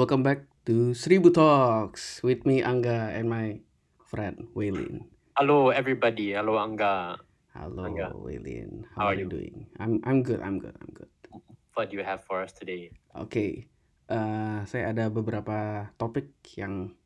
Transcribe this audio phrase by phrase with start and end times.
[0.00, 3.60] Welcome back to Seribu Talks with me Angga and my
[4.08, 5.04] friend Waylin.
[5.36, 6.32] Hello everybody.
[6.32, 7.20] Hello Angga.
[7.52, 8.08] Hello Angga.
[8.16, 9.68] Waylin, How how are are you doing?
[9.76, 11.12] I'm I'm good, I'm good, I'm good.
[11.76, 12.96] What do you have for us today?
[13.12, 13.68] Oke,
[14.08, 16.96] eh, saya ada beberapa topik yang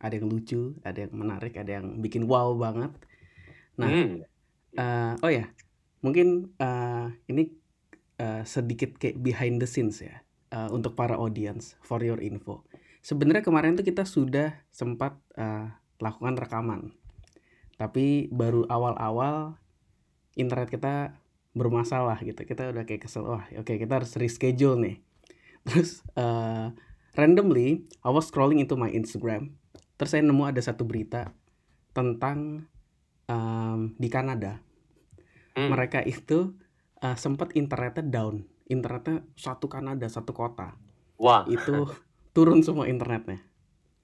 [0.00, 2.96] ada yang lucu, ada yang menarik, ada yang bikin wow banget.
[3.76, 4.24] Nah, Hmm.
[4.72, 5.52] eh, oh ya,
[6.00, 7.52] mungkin eh, ini
[8.16, 12.64] eh, sedikit kayak behind the scenes ya, eh, untuk para audience, for your info.
[13.00, 16.94] Sebenarnya kemarin tuh kita sudah sempat eh, lakukan rekaman,
[17.80, 19.58] tapi baru awal-awal
[20.38, 21.16] internet kita
[21.56, 22.44] bermasalah gitu.
[22.46, 24.96] Kita udah kayak kesel, wah oke kita harus reschedule nih.
[25.66, 26.68] Terus eh,
[27.18, 29.56] randomly, I was scrolling into my Instagram,
[29.98, 31.34] terus saya nemu ada satu berita
[31.96, 32.68] tentang
[33.26, 34.62] em, di Kanada
[35.58, 35.74] Hmm.
[35.74, 36.54] mereka itu
[37.02, 40.76] uh, sempat internetnya down internetnya satu Kanada satu kota
[41.18, 41.44] Wah.
[41.50, 41.88] itu
[42.36, 43.42] turun semua internetnya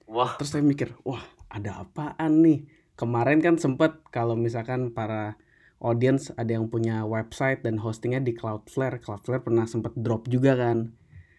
[0.09, 0.35] Wah.
[0.35, 2.67] terus saya mikir wah ada apaan nih
[2.99, 5.37] kemarin kan sempat kalau misalkan para
[5.79, 10.91] audience ada yang punya website dan hostingnya di Cloudflare Cloudflare pernah sempat drop juga kan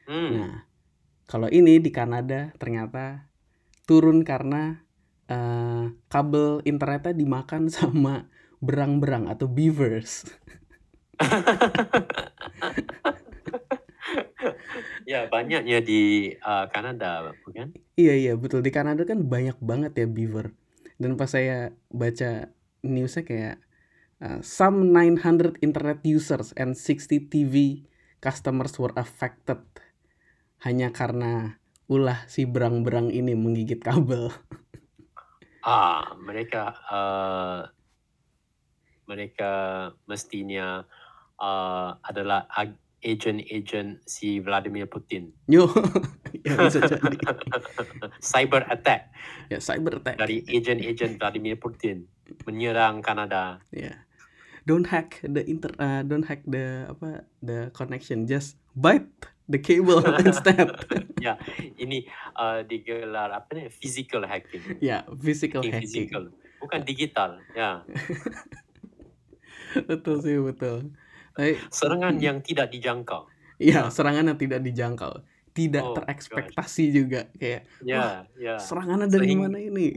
[0.06, 0.38] Hmm.
[0.38, 0.62] nah
[1.26, 3.26] kalau ini di Kanada ternyata
[3.90, 4.86] turun karena
[5.26, 8.30] uh, kabel internetnya dimakan sama
[8.62, 10.30] berang-berang atau beavers
[15.06, 17.70] ya banyaknya di uh, Kanada, bukan?
[17.94, 20.50] Iya iya betul di Kanada kan banyak banget ya beaver.
[20.98, 22.50] Dan pas saya baca
[22.82, 23.56] newsnya kayak
[24.20, 27.86] uh, some 900 internet users and 60 TV
[28.18, 29.62] customers were affected
[30.66, 34.28] hanya karena ulah si berang-berang ini menggigit kabel.
[35.66, 37.66] Ah, mereka uh,
[39.10, 39.50] mereka
[40.06, 40.86] mestinya
[41.42, 45.30] uh, adalah ag- agent-agent si Vladimir Putin.
[45.46, 45.70] Yo,
[46.46, 47.16] ya bisa jadi.
[48.34, 49.14] Cyber attack
[49.46, 50.18] Ya cyber attack.
[50.18, 52.10] dari agent-agent Vladimir Putin
[52.42, 53.62] menyerang Kanada.
[53.70, 54.02] Ya.
[54.66, 59.06] Don't hack the inter uh, don't hack the apa the connection just bite
[59.46, 60.74] the cable instead.
[61.22, 61.38] Ya,
[61.78, 62.02] ini
[62.34, 63.70] uh, digelar apa nih?
[63.70, 64.82] Physical hacking.
[64.82, 66.10] ya, physical Hacking hacking.
[66.10, 66.22] physical,
[66.58, 67.38] bukan digital.
[67.54, 67.86] Ya,
[69.86, 70.90] betul sih betul
[71.70, 73.28] serangan mm, yang tidak dijangkau.
[73.60, 75.12] iya serangan yang tidak dijangkau
[75.56, 78.04] tidak Oh, terekspektasi juga kayak wah Ya,
[78.36, 78.54] ya.
[78.60, 79.88] serangannya dari Sehingga, mana ini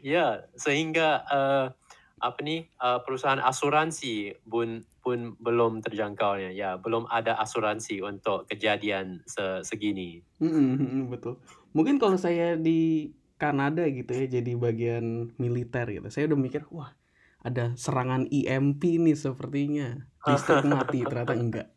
[0.00, 1.66] ya, sehingga uh,
[2.24, 6.56] apa nih uh, perusahaan asuransi pun pun belum terjangkaunya.
[6.56, 10.24] Ya, belum ada asuransi untuk kejadian se segini.
[10.40, 11.36] Mm, betul
[11.74, 16.94] mungkin kalau saya di Kanada gitu ya jadi bagian militer gitu saya udah mikir wah
[17.44, 21.68] ada serangan EMP nih sepertinya listrik mati ternyata enggak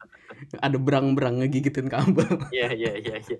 [0.61, 3.37] ada berang-berang ngegigitin kabel Ya, ya, ya, ya.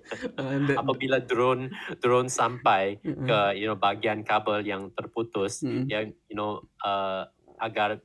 [0.74, 1.70] Apabila drone
[2.02, 5.86] drone sampai ke you know bagian kabel yang terputus, Mm-mm.
[5.86, 7.28] yang you know uh,
[7.62, 8.02] agar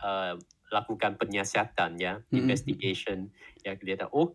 [0.00, 0.38] uh,
[0.70, 2.46] lakukan penyiasatan ya, Mm-mm.
[2.46, 3.30] investigation
[3.66, 4.34] ya kelihatan oh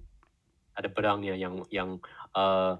[0.76, 2.00] ada berangnya yang yang
[2.36, 2.80] uh,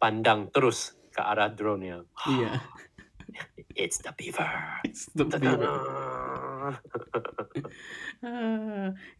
[0.00, 2.04] pandang terus ke arah drone-nya.
[2.28, 2.60] iya
[3.78, 4.50] It's the beaver.
[4.82, 6.36] It's the beaver.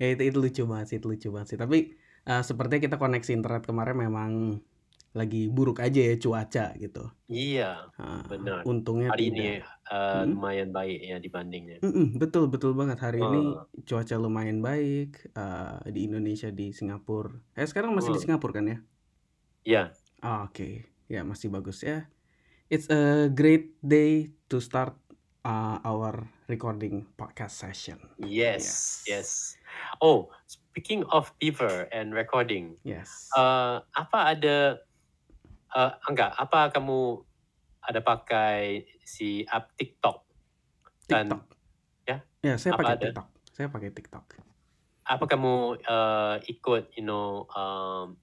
[0.01, 1.59] Ya itu itu lucu banget sih, itu lucu banget sih.
[1.63, 1.77] Tapi
[2.29, 4.31] eh, sepertinya kita koneksi internet kemarin memang
[5.19, 6.99] lagi buruk aja ya cuaca gitu.
[7.37, 7.63] Iya,
[8.01, 8.59] Ah, benar.
[8.71, 9.47] untungnya Hari ini tidak.
[9.95, 10.29] uh, Mm-mm.
[10.31, 11.77] lumayan baik ya dibandingnya.
[11.85, 17.33] Mm-mm, betul betul banget hari ini Uh, cuaca lumayan baik eh, di Indonesia di Singapura.
[17.59, 18.77] Eh sekarang masih di uh, Singapura kan ya?
[19.65, 20.65] ya, Ah, Oke,
[21.13, 21.93] ya masih bagus ya.
[22.73, 24.95] It's a great day to start
[25.45, 27.99] uh, our recording podcast session.
[28.19, 28.69] yes, Yes,
[29.07, 29.29] yes.
[30.01, 33.29] Oh, speaking of beaver and recording, yes.
[33.37, 34.57] uh, apa ada
[35.75, 36.35] uh, enggak?
[36.37, 37.25] Apa kamu
[37.81, 40.23] ada pakai si app TikTok
[41.09, 41.43] dan TikTok.
[42.07, 42.17] ya?
[42.45, 43.05] Ya, saya Apa pakai ada?
[43.09, 43.29] TikTok.
[43.51, 44.25] Saya pakai TikTok.
[45.11, 48.15] Apa kamu uh, ikut, you know, um,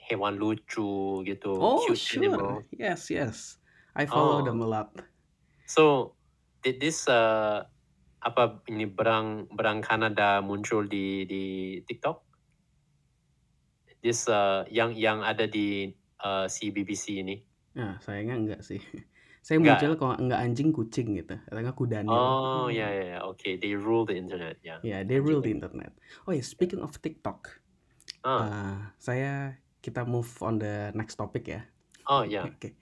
[0.00, 2.24] hewan lucu gitu, Oh, cute sure.
[2.24, 2.64] animal?
[2.72, 3.60] Yes, yes.
[3.92, 4.90] I follow Oh, them a lot.
[5.62, 6.12] so
[6.62, 7.66] did this uh,
[8.22, 11.42] apa ini berang berang Kanada muncul di di
[11.82, 12.22] TikTok?
[14.02, 17.38] This uh, yang yang ada di uh, si BBC ini?
[17.74, 18.82] Nah, sayangnya enggak sih.
[19.42, 19.98] Saya muncul Enggak.
[19.98, 21.34] kalau enggak anjing kucing gitu.
[21.50, 21.98] Atau enggak kuda.
[22.06, 22.94] Oh ya Hmm.
[22.94, 23.18] ya ya.
[23.34, 24.78] Okay, they rule the internet ya.
[24.82, 25.58] Ya, they rule the Anjing.
[25.58, 25.92] internet.
[26.26, 27.58] Oh ya, speaking of TikTok.
[28.22, 29.32] Ah, eh, saya
[29.82, 31.66] kita move on the next topic ya.
[32.06, 32.46] oh ya.
[32.50, 32.78] Oke.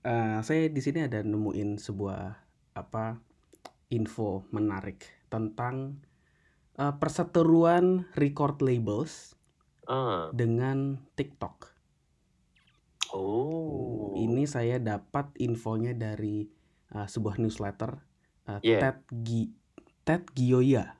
[0.00, 2.40] Eh, saya di sini ada nemuin sebuah
[2.78, 3.18] apa
[3.90, 5.98] info menarik tentang
[6.76, 9.34] eh, perseteruan record labels
[9.88, 11.72] Ah, dengan TikTok.
[13.16, 14.12] Oh.
[14.20, 16.44] Ini saya dapat infonya dari
[16.92, 17.96] uh, sebuah newsletter
[18.52, 18.84] uh, Iya.
[18.84, 19.48] Ted Gi
[20.04, 20.92] Ted Gioia.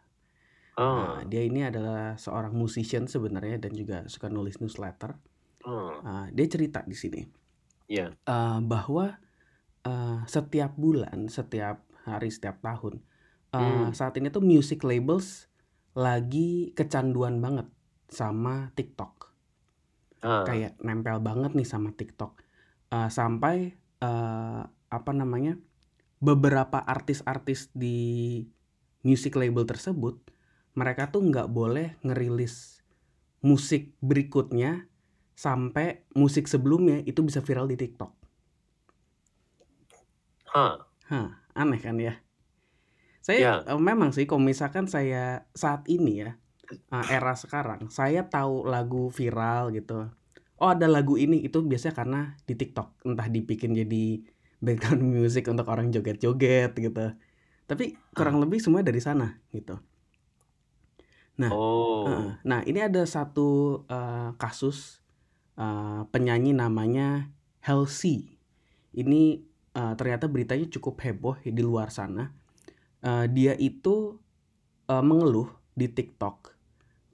[0.79, 1.21] Nah, Ah.
[1.29, 5.21] dia ini adalah seorang musician sebenarnya dan juga suka nulis newsletter.
[5.69, 6.01] Ah.
[6.01, 7.29] Uh, dia cerita di sini
[7.93, 8.17] Iya.
[8.25, 9.21] uh, bahwa
[9.89, 13.01] uh, setiap bulan, setiap hari, setiap tahun,
[13.57, 13.97] uh, Hmm.
[13.97, 15.49] saat ini tuh music labels
[15.97, 17.67] lagi kecanduan banget
[18.13, 19.33] sama TikTok.
[20.21, 20.45] Ah.
[20.45, 22.37] Kayak nempel banget nih sama TikTok.
[22.93, 25.57] Uh, sampai uh, apa namanya?
[26.19, 28.43] beberapa artis-artis di
[29.07, 30.19] music label tersebut,
[30.75, 32.83] mereka tuh nggak boleh ngerilis
[33.39, 34.91] musik berikutnya
[35.39, 38.18] sampai musik sebelumnya itu bisa viral di TikTok.
[40.55, 40.75] Hah.
[41.09, 42.13] Hah, aneh kan ya?
[43.25, 43.53] Saya Ya.
[43.69, 46.31] eh, memang sih kalau misalkan saya saat ini ya,
[46.95, 50.09] eh, era sekarang, saya tahu lagu viral gitu.
[50.59, 54.05] Oh, ada lagu ini itu biasanya karena di TikTok, entah dibikin jadi
[54.65, 57.05] background music untuk orang joget-joget gitu.
[57.69, 57.85] Tapi
[58.17, 59.79] kurang lebih semua dari sana gitu.
[61.39, 62.03] Nah, Oh.
[62.11, 62.31] heeh.
[62.43, 65.03] Nah, ini ada satu eh, kasus
[65.59, 67.31] eh, penyanyi namanya
[67.63, 68.39] Halsey.
[68.95, 69.23] Ini
[69.79, 72.35] eh, ternyata beritanya cukup heboh di luar sana.
[73.03, 74.19] Eh, dia itu
[74.91, 75.49] eh, mengeluh
[75.79, 76.59] di TikTok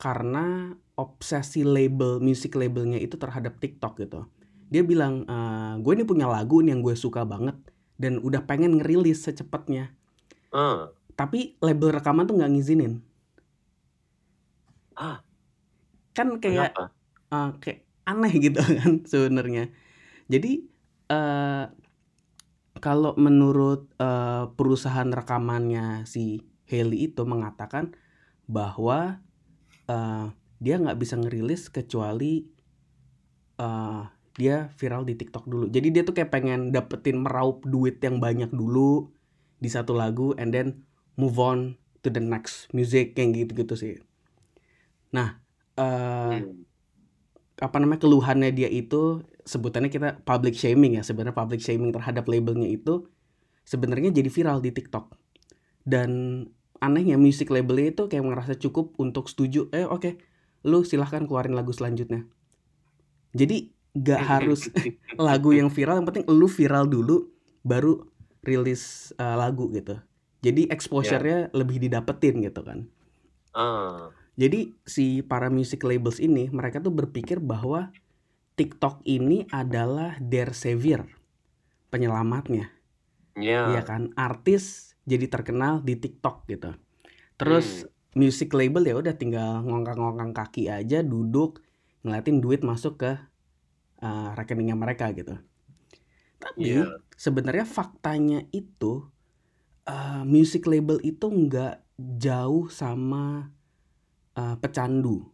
[0.00, 4.24] karena obsesi label music labelnya itu terhadap TikTok gitu.
[4.72, 7.56] Dia bilang, eh, gue ini punya lagu nih yang gue suka banget
[8.00, 9.92] dan udah pengen ngerilis secepatnya.
[10.54, 10.90] Ah.
[11.14, 12.92] Tapi label rekaman tuh nggak ngizinin.
[14.96, 15.20] Ah.
[16.14, 16.84] Kan kayak Kenapa?
[17.34, 19.70] eh, kayak aneh gitu kan sebenarnya.
[20.30, 20.64] Jadi
[21.04, 21.64] eh
[22.84, 27.96] kalau menurut eh, perusahaan rekamannya si Haley itu mengatakan
[28.56, 29.24] bahwa
[29.88, 30.26] eh,
[30.64, 32.44] dia nggak bisa ngerilis kecuali
[33.58, 34.02] eh,
[34.34, 35.66] dia viral di TikTok dulu.
[35.70, 39.10] Jadi dia tuh kayak pengen dapetin meraup duit yang banyak dulu
[39.62, 40.68] di satu lagu and then
[41.20, 43.94] move on to the next music yang gitu-gitu sih.
[45.12, 45.40] Nah,
[46.30, 46.63] Hmm.
[47.62, 52.66] Apa namanya keluhannya dia itu sebutannya kita public shaming ya sebenarnya public shaming terhadap labelnya
[52.66, 53.06] itu
[53.62, 55.14] sebenarnya jadi viral di TikTok.
[55.84, 56.42] Dan
[56.80, 60.18] anehnya music labelnya itu kayak ngerasa cukup untuk setuju eh oke
[60.64, 62.26] lu silahkan keluarin lagu selanjutnya.
[63.36, 64.66] Jadi gak harus
[65.14, 67.30] lagu yang viral yang penting lu viral dulu
[67.62, 68.02] baru
[68.42, 70.00] rilis uh, lagu gitu.
[70.44, 72.84] Jadi exposure-nya lebih didapetin gitu kan.
[73.56, 74.12] Ah.
[74.34, 77.94] Jadi si para music labels ini mereka tuh berpikir bahwa
[78.54, 81.06] TikTok ini adalah their savior,
[81.90, 82.70] penyelamatnya,
[83.34, 83.66] Ya.
[83.74, 84.14] iya kan?
[84.14, 86.70] Artis jadi terkenal di TikTok gitu.
[87.34, 87.82] Terus
[88.14, 91.66] music label ya udah tinggal ngongkang-ngongkang kaki aja, duduk
[92.06, 93.12] ngeliatin duit masuk ke
[94.02, 95.34] uh, rekeningnya mereka gitu.
[96.38, 97.02] Tapi Iya.
[97.18, 99.08] sebenarnya faktanya itu
[99.88, 103.50] uh, music label itu nggak jauh sama
[104.38, 105.26] uh, pecandu.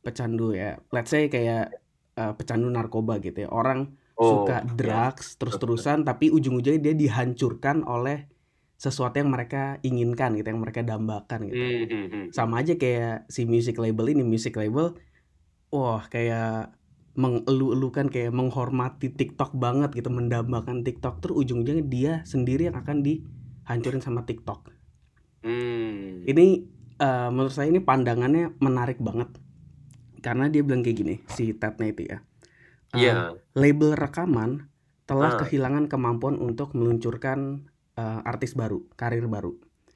[0.00, 0.80] Pecandu ya.
[0.90, 1.76] Let's say kayak
[2.16, 3.50] uh, pecandu narkoba gitu ya.
[3.52, 4.44] Orang Oh.
[4.44, 4.68] suka ya.
[4.76, 8.28] drugs terus-terusan tapi ujung-ujungnya dia dihancurkan oleh
[8.76, 11.56] sesuatu yang mereka inginkan gitu yang mereka dambakan gitu.
[11.56, 14.92] Hmm, hmm, sama aja kayak si music label ini music label
[15.72, 16.76] wah kayak
[17.16, 21.24] mengeluh-elukan kayak menghormati TikTok banget gitu mendambakan TikTok.
[21.24, 24.68] Terus ujung-ujungnya dia sendiri yang akan dihancurin sama TikTok.
[25.40, 26.20] Hmm.
[26.28, 26.68] ini
[27.00, 29.32] eh, menurut saya ini pandangannya menarik banget
[30.20, 32.18] karena dia bilang kayak gini si Tednya itu ya
[32.90, 33.38] Eh, Iya.
[33.54, 34.66] label rekaman
[35.06, 35.38] telah Ah.
[35.38, 39.54] kehilangan kemampuan untuk meluncurkan eh, artis baru karir baru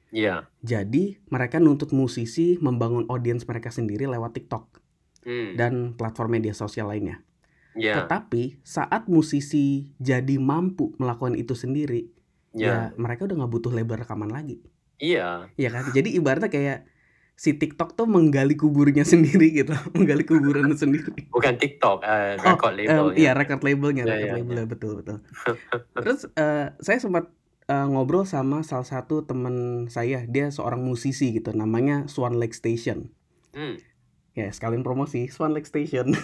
[0.09, 0.47] Iya.
[0.59, 4.79] jadi mereka nuntut musisi membangun audiens mereka sendiri lewat TikTok
[5.21, 5.57] Hmm.
[5.57, 7.25] dan platform media sosial lainnya.
[7.73, 7.99] Iya.
[7.99, 12.07] Tetapi saat musisi jadi mampu melakukan itu sendiri,
[12.53, 12.95] ya Iya.
[12.95, 14.61] mereka udah nggak butuh label rekaman lagi,
[14.95, 15.49] Iya.
[15.51, 15.89] ya kan?
[15.91, 16.85] Jadi ibaratnya kayak
[17.35, 21.27] si TikTok tuh menggali kuburnya sendiri gitu, menggali kuburan sendiri.
[21.29, 23.05] Bukan TikTok, eh, Oh, record em, label.
[23.19, 25.17] iya record labelnya, Ya, record ya, labelnya betul betul.
[25.99, 27.27] Terus eh, saya sempat
[27.67, 33.11] eh, ngobrol sama salah satu teman saya, dia seorang musisi gitu, namanya Swan Lake Station.
[33.51, 33.79] Hmm.
[34.31, 36.15] Ya sekalian promosi Swan Lake Station.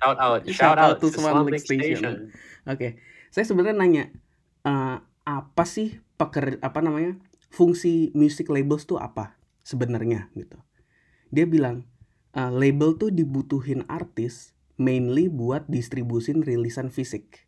[0.00, 1.96] Shout out, Shout shout, out to Swan Swan Lake Lake Station.
[1.96, 2.14] Station.
[2.68, 3.00] Oke,
[3.32, 4.04] saya sebenarnya nanya
[4.64, 7.16] eh, apa sih peker apa namanya
[7.48, 9.39] fungsi music labels tuh apa
[9.70, 10.58] sebenarnya gitu.
[11.30, 11.86] Dia bilang
[12.34, 17.46] eh, label tuh dibutuhin artis mainly buat distribusin rilisan fisik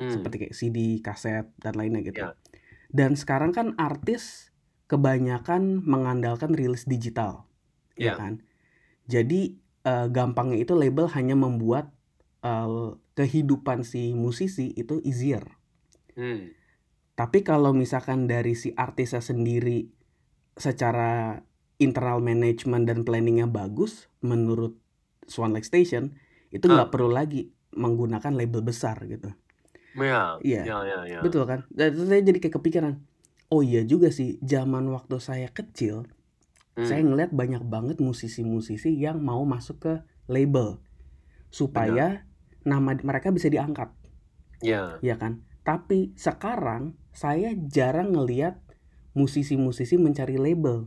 [0.00, 0.16] Hmm.
[0.16, 2.24] seperti kayak CD, kaset dan lainnya gitu.
[2.24, 2.32] Ya.
[2.88, 4.48] Dan sekarang kan artis
[4.88, 7.44] kebanyakan mengandalkan rilis digital,
[8.00, 8.14] ya Ya.
[8.16, 8.40] kan.
[9.04, 11.92] Jadi eh, gampangnya itu label hanya membuat
[12.40, 15.44] eh, kehidupan si musisi itu easier.
[16.16, 16.48] Hmm.
[17.12, 19.92] Tapi kalau misalkan dari si artisnya sendiri
[20.56, 21.42] secara
[21.80, 24.76] internal management dan planningnya bagus, menurut
[25.24, 26.14] Swan Lake Station
[26.50, 26.82] itu Ah.
[26.84, 29.30] nggak perlu lagi menggunakan label besar gitu.
[29.94, 31.20] Ya, Iya, ya, ya, ya.
[31.22, 31.66] betul kan?
[31.70, 32.94] Dan saya jadi kayak kepikiran,
[33.50, 36.06] oh iya juga sih, zaman waktu saya kecil,
[36.78, 37.10] saya Hmm.
[37.14, 39.94] ngeliat banyak banget musisi-musisi yang mau masuk ke
[40.30, 40.78] label
[41.50, 42.22] supaya
[42.62, 43.90] nama mereka bisa diangkat,
[44.60, 45.42] Ya, ya kan?
[45.64, 48.60] Tapi sekarang saya jarang ngeliat
[49.12, 50.86] musisi-musisi mencari label.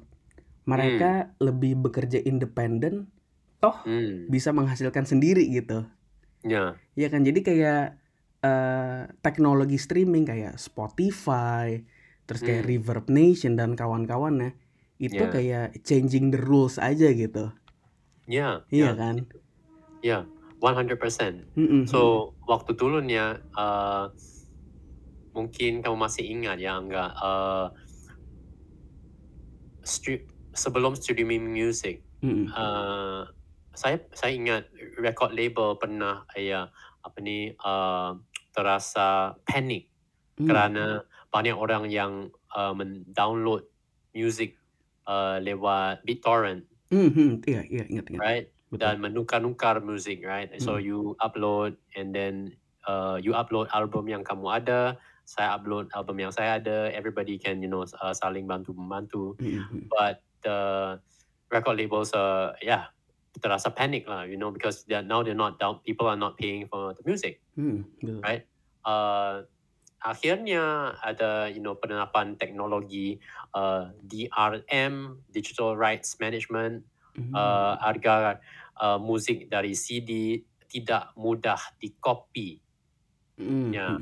[0.64, 3.12] Mereka lebih bekerja independen,
[3.60, 4.32] toh hmm.
[4.32, 5.84] bisa menghasilkan sendiri gitu.
[6.44, 7.84] Ya, Ya kan, jadi kayak
[8.44, 11.80] eh, teknologi streaming kayak Spotify,
[12.28, 12.70] terus kayak Hmm.
[12.76, 14.52] Reverb Nation dan kawan-kawannya
[15.00, 15.32] itu Ya.
[15.32, 17.52] kayak changing the rules aja gitu.
[18.24, 19.16] ya, Iya ya, kan?
[20.00, 20.20] ya,
[20.64, 21.44] 100%.
[21.60, 21.84] Mm-mm.
[21.84, 24.08] So, waktu dulunya, uh,
[25.32, 27.68] mungkin kamu masih ingat ya, enggak, uh,
[29.84, 32.50] stre- sebelum streaming music, Mm-mm.
[32.50, 33.28] uh,
[33.74, 34.64] saya saya ingat
[34.98, 36.70] record label pernah ya
[37.02, 38.16] apa ni uh,
[38.52, 39.90] terasa panik
[40.34, 40.50] Mm.
[40.50, 40.86] kerana
[41.30, 43.70] banyak orang yang uh, mendownload
[44.18, 44.58] music
[45.06, 48.18] uh, lewat BitTorrent, Mhm, Iya, iya, ingat, ingat.
[48.18, 48.46] right?
[48.74, 48.82] Betul.
[48.82, 50.50] Dan menukar-nukar musik, right?
[50.58, 50.90] So Mm.
[50.90, 52.58] you upload and then
[52.90, 56.92] uh, you upload album yang kamu ada, saya upload album yang saya ada.
[56.92, 59.36] Everybody can you know uh, saling bantu membantu.
[59.40, 59.88] Mhm.
[59.88, 60.58] But the
[61.50, 62.92] record labels, uh, yeah,
[63.40, 65.80] terasa panic lah, you know, because they're, now they're not down.
[65.86, 67.40] People are not paying for the music.
[67.56, 68.20] Hmm, betul.
[68.22, 68.44] Right.
[68.84, 69.48] Uh,
[70.04, 73.24] akhirnya ada you know penerapan teknologi
[73.56, 77.30] uh, DRM digital rights management Mhm.
[77.30, 78.42] uh, harga
[78.82, 82.58] uh, musik dari CD tidak mudah di-copy
[83.38, 83.70] Mhm.
[83.70, 84.02] yeah.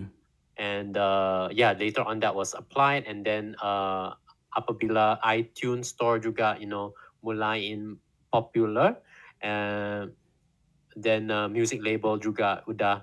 [0.62, 4.14] And uh, yeah later on that was applied and then uh,
[4.54, 6.94] apabila iTunes Store juga you know
[7.26, 7.98] mulai in
[8.30, 8.94] popular
[9.42, 10.14] and
[10.94, 13.02] then uh, music label juga udah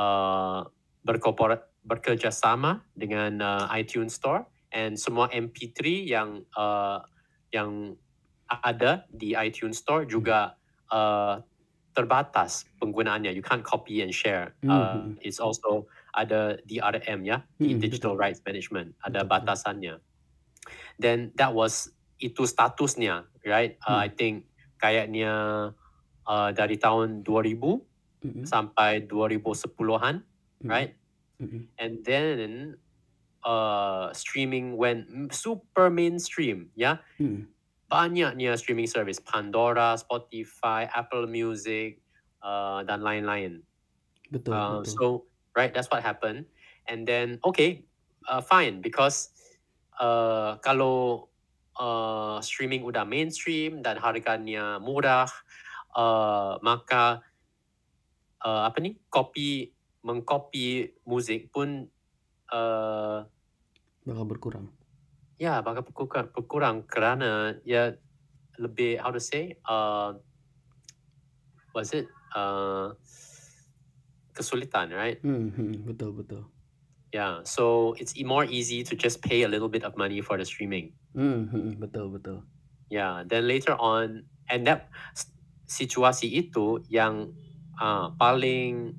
[0.00, 0.64] uh,
[1.04, 7.04] berkorporat bekerja sama dengan uh, iTunes Store and semua MP3 yang uh,
[7.52, 7.96] yang
[8.48, 10.56] ada di iTunes Store juga
[10.92, 11.40] uh,
[11.96, 13.32] terbatas penggunaannya.
[13.34, 14.54] You can't copy and share.
[14.64, 15.18] Uh, Mhm.
[15.24, 18.22] it's also ada DRM ya, Mhm, Digital betul.
[18.22, 19.94] Rights Management, ada Betul, batasannya.
[20.98, 23.78] Then that was itu statusnya, right?
[23.86, 24.06] Uh, Hmm.
[24.06, 24.34] I think
[24.82, 25.32] kayaknya
[26.26, 27.84] uh, dari tahun 2000
[28.26, 28.42] Mhm.
[28.44, 30.26] sampai 2010-an,
[30.64, 30.68] Mhm.
[30.68, 30.92] right?
[31.38, 31.60] Mhm.
[31.78, 32.74] And then
[33.46, 36.98] uh, streaming went super mainstream, ya.
[37.22, 37.46] Mhm.
[37.88, 42.02] Banyaknya streaming service, Pandora, Spotify, Apple Music,
[42.42, 43.62] uh, dan lain-lain.
[44.28, 44.92] Betul, Uh, betul.
[44.92, 45.06] so,
[45.58, 46.46] right, that's what happened.
[46.86, 47.82] And then, okay,
[48.30, 49.34] uh, fine, because
[49.98, 51.26] uh, kalau
[51.74, 55.26] uh, streaming udah mainstream dan harganya murah,
[55.98, 57.26] uh, maka
[58.46, 59.74] uh, apa ni, copy
[60.06, 61.84] mengcopy musik pun
[62.54, 63.26] uh,
[64.06, 64.66] Bakal berkurang.
[65.36, 67.92] ya bakal berkurang, berkurang kerana ya
[68.56, 70.16] lebih how to say uh,
[71.76, 72.94] was it uh,
[74.38, 75.18] kesulitan, right?
[75.20, 76.46] Mhm, Betul, betul.
[77.10, 80.36] Yeah, so it's e- more easy to just pay a little bit of money for
[80.38, 80.94] the streaming.
[81.16, 82.44] Mhm, Betul, betul.
[82.92, 85.32] Yeah, then later on, and that s-
[85.68, 87.32] situasi itu yang
[87.80, 88.96] uh, paling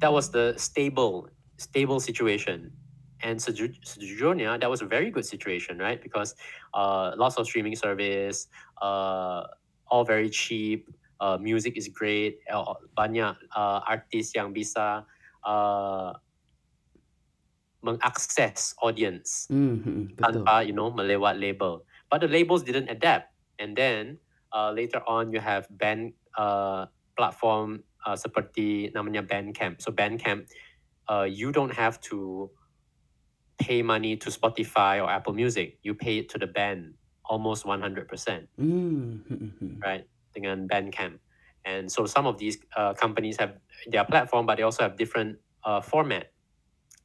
[0.00, 2.72] that was the stable stable situation.
[3.22, 6.00] And seju- sejujurnya, that was a very good situation, right?
[6.00, 6.34] Because
[6.72, 8.48] uh, lots of streaming service,
[8.80, 9.44] uh,
[9.92, 10.88] all very cheap,
[11.20, 15.04] uh, music is great, uh, banyak uh, artis yang bisa
[15.44, 16.10] uh,
[17.80, 20.44] mengakses audience Mhm, Betul.
[20.44, 21.84] tanpa you know melewat label.
[22.12, 24.18] But the labels didn't adapt, and then
[24.52, 29.80] uh, later on you have band uh, platform uh, seperti namanya Bandcamp.
[29.80, 30.44] So Bandcamp,
[31.08, 32.50] uh, you don't have to
[33.60, 35.78] pay money to Spotify or Apple Music.
[35.84, 36.96] You pay it to the band
[37.28, 39.78] almost 100%, Mhm.
[39.84, 40.04] right?
[40.40, 41.20] Dengan Bandcamp.
[41.68, 43.60] And so some of these uh, companies have
[43.92, 46.32] their platform, but they also have different uh, format.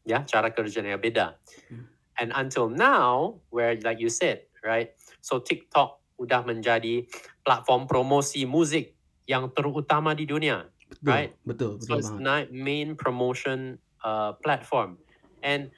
[0.07, 1.35] Yeah, cara kerjanya beda.
[1.67, 1.91] Hmm.
[2.15, 4.95] And until now, where like you said, right?
[5.19, 7.03] So TikTok udah menjadi
[7.43, 8.95] platform promosi musik
[9.27, 10.71] yang terutama di dunia.
[10.87, 11.31] Betul, Right.
[11.43, 11.83] betul, betul.
[11.83, 12.47] So betul it's banget.
[12.55, 13.59] main promotion
[14.07, 15.03] uh, platform.
[15.43, 15.75] And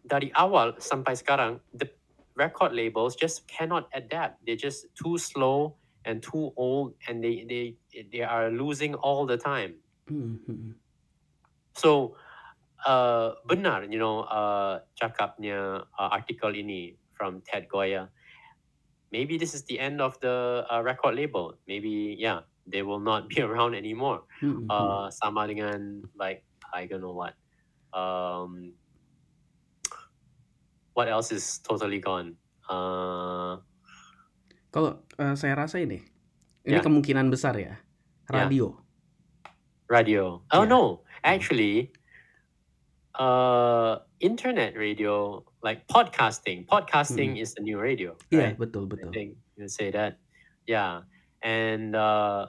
[0.00, 1.92] dari awal sampai sekarang, the
[2.34, 4.40] record labels just cannot adapt.
[4.46, 7.76] They're just too slow and too old, and they they
[8.12, 9.82] they are losing all the time.
[10.10, 10.80] Mhm mhm.
[11.74, 12.16] So,
[12.86, 18.10] uh, benar, you know, uh, cakapnya uh, artikel ini from Ted Goya.
[19.10, 21.58] Maybe this is the end of the uh, record label.
[21.66, 24.24] Maybe, yeah, they will not be around anymore.
[24.40, 25.02] Mhm mhm.
[25.02, 27.36] Uh, sama dengan like I don't know what.
[27.92, 28.74] Um,
[30.94, 32.36] what else is totally gone?
[32.68, 33.58] Uh,
[34.72, 36.00] Kalau, eee, saya rasa ini,
[36.64, 36.82] ini Ya.
[36.82, 37.76] kemungkinan besar ya,
[38.32, 38.48] Ya.
[38.48, 38.80] radio.
[39.92, 40.40] radio.
[40.48, 40.72] Oh Ya.
[40.72, 41.28] no, Mhm.
[41.28, 41.74] actually,
[43.20, 46.64] uh, internet radio, like podcasting.
[46.64, 47.42] Podcasting Mhm.
[47.44, 48.56] is the new radio, Iya, right?
[48.56, 49.12] betul I betul.
[49.12, 50.16] think you say that.
[50.64, 51.04] Yeah,
[51.44, 52.48] and uh,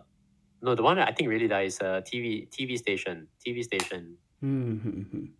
[0.63, 3.27] no, the one I think really that is a TV TV station.
[3.43, 4.15] TV station.
[4.39, 5.35] Mhm.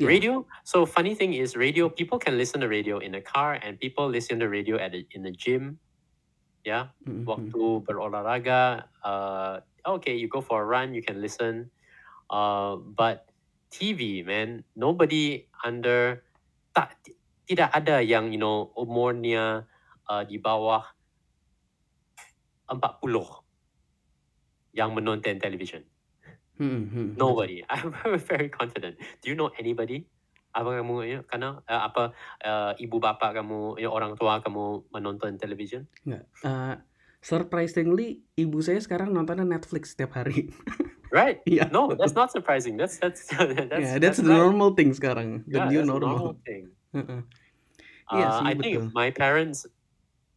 [0.00, 0.06] Iya.
[0.08, 0.32] Radio.
[0.64, 4.08] So funny thing is, radio people can listen to radio in a car, and people
[4.08, 5.76] listen to radio at the, in the gym.
[6.66, 7.26] Yeah, Mhm mhm.
[7.26, 8.90] waktu berolahraga.
[9.00, 11.70] Uh, okay, you go for a run, you can listen.
[12.28, 13.30] Uh, but
[13.72, 16.24] TV, man, nobody under
[16.76, 16.98] tak
[17.48, 19.64] tidak ada yang you know umurnya
[20.08, 20.84] uh, di bawah
[22.68, 23.48] 40
[24.76, 25.80] yang menonton television.
[26.58, 27.06] Mhm mhm.
[27.16, 27.64] Nobody.
[27.72, 28.98] I'm very confident.
[29.22, 30.04] Do you know anybody?
[30.54, 35.36] Apa kamu ya, karena uh, apa uh, ibu bapa kamu, ya, orang tua kamu menonton
[35.36, 35.84] television?
[36.08, 36.74] Nggak, eee,
[37.20, 40.48] surprisingly ibu saya sekarang nontonnya Netflix setiap hari.
[41.08, 41.40] Right?
[41.48, 42.76] Iya, No, that's not surprising.
[42.76, 44.44] That's that's that's Yeah, that's that's the right.
[44.44, 46.20] normal thing sekarang, the Yeah, new normal.
[46.20, 46.76] normal thing.
[48.12, 48.84] Iya Uh, sih, I think betul.
[48.92, 49.58] my parents,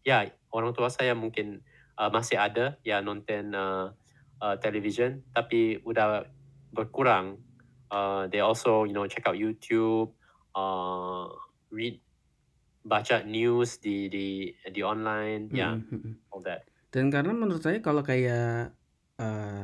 [0.08, 1.60] ya orang tua saya mungkin
[2.00, 3.92] uh, masih ada ya nonton uh,
[4.40, 6.24] uh, television, tapi udah
[6.72, 7.40] berkurang.
[7.92, 10.16] Uh, they also, you know, check out YouTube,
[10.56, 11.28] uh,
[11.72, 12.02] read,
[12.86, 16.22] baca news di di di online, yeah, mhm.
[16.32, 16.66] all that.
[16.94, 18.76] Dan karena menurut saya kalau kayak,
[19.20, 19.64] eee,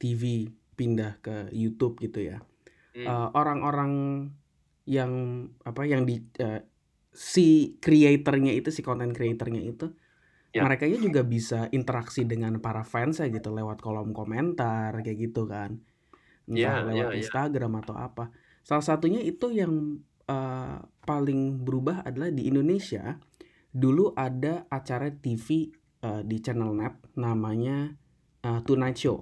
[0.00, 0.24] TV
[0.76, 2.38] pindah ke YouTube gitu ya,
[2.94, 3.08] Hmm.
[3.08, 3.92] eee, orang-orang
[4.88, 5.12] yang
[5.66, 6.62] apa, yang di eee,
[7.14, 9.94] si creator-nya itu, si content creator-nya itu,
[10.54, 10.64] Ya.
[10.64, 15.85] merekanya juga bisa interaksi dengan para fans-nya gitu lewat kolom komentar kayak gitu kan.
[16.46, 17.18] Entah Ya, lewat ya, ya.
[17.22, 18.30] Instagram atau apa.
[18.62, 23.18] Salah satunya itu yang, eee, paling berubah adalah di Indonesia,
[23.70, 25.70] dulu ada acara TV,
[26.02, 27.94] eee, di channel net namanya,
[28.42, 29.18] eee, Tonight Show.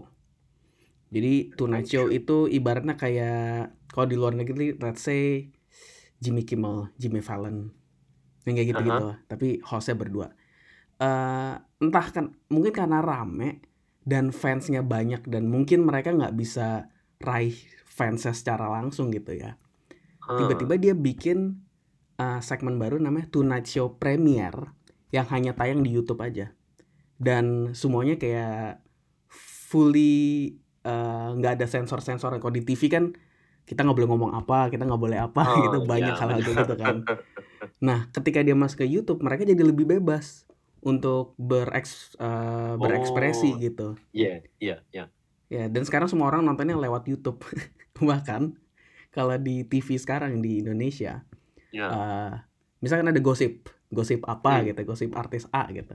[1.15, 5.47] Jadi Tonight Show itu ibaratnya kayak kalau di luar negeri let's say
[6.19, 7.71] Jimmy Kimmel, Jimmy Fallon,
[8.49, 10.29] yang kayak gitu-gitu, tapi host-nya berdua.
[10.99, 13.61] Eee, entah kan mungkin karena rame
[14.05, 16.89] dan fans-nya banyak dan mungkin mereka nggak bisa
[17.23, 17.55] raih
[17.87, 19.57] fans-nya secara langsung gitu ya.
[20.21, 20.35] Huh.
[20.39, 21.63] Tiba-tiba dia bikin,
[22.21, 24.75] eee, segmen baru namanya Tonight Show Premiere
[25.15, 26.53] yang hanya tayang di YouTube aja.
[27.19, 28.83] Dan semuanya kayak
[29.71, 30.55] fully,
[30.87, 32.41] eee, nggak ada sensor-sensornya.
[32.43, 33.05] Kalau di TV kan
[33.69, 36.67] kita nggak boleh ngomong apa, kita nggak boleh apa Oh, gitu, banyak ya, hal-hal kayak
[36.67, 37.09] gitu kan.
[37.85, 40.47] Nah, ketika dia masuk ke YouTube, mereka jadi lebih bebas
[40.85, 43.63] untuk bereks eee, berekspresi Oh.
[43.63, 43.97] gitu.
[44.15, 45.14] Iya, iya, iya.
[45.55, 47.39] Ya, dan sekarang semua orang nontonnya lewat YouTube.
[48.11, 48.59] Bahkan
[49.15, 51.23] kalau di TV sekarang di Indonesia,
[51.71, 51.87] Ya.
[51.91, 52.33] eee,
[52.83, 54.75] misalkan ada gosip, gosip apa Hmm.
[54.75, 55.95] gitu, gosip artis A gitu.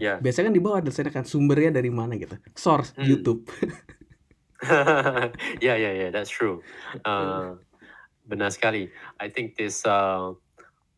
[0.00, 0.16] Ya.
[0.24, 3.04] Biasanya kan di bawah ada kan sumbernya dari mana gitu, source Hmm.
[3.04, 3.44] YouTube.
[5.60, 6.08] yeah, yeah, yeah.
[6.08, 6.64] That's true.
[7.04, 7.60] Uh,
[8.30, 8.88] benar sekali.
[9.20, 10.32] I think this uh,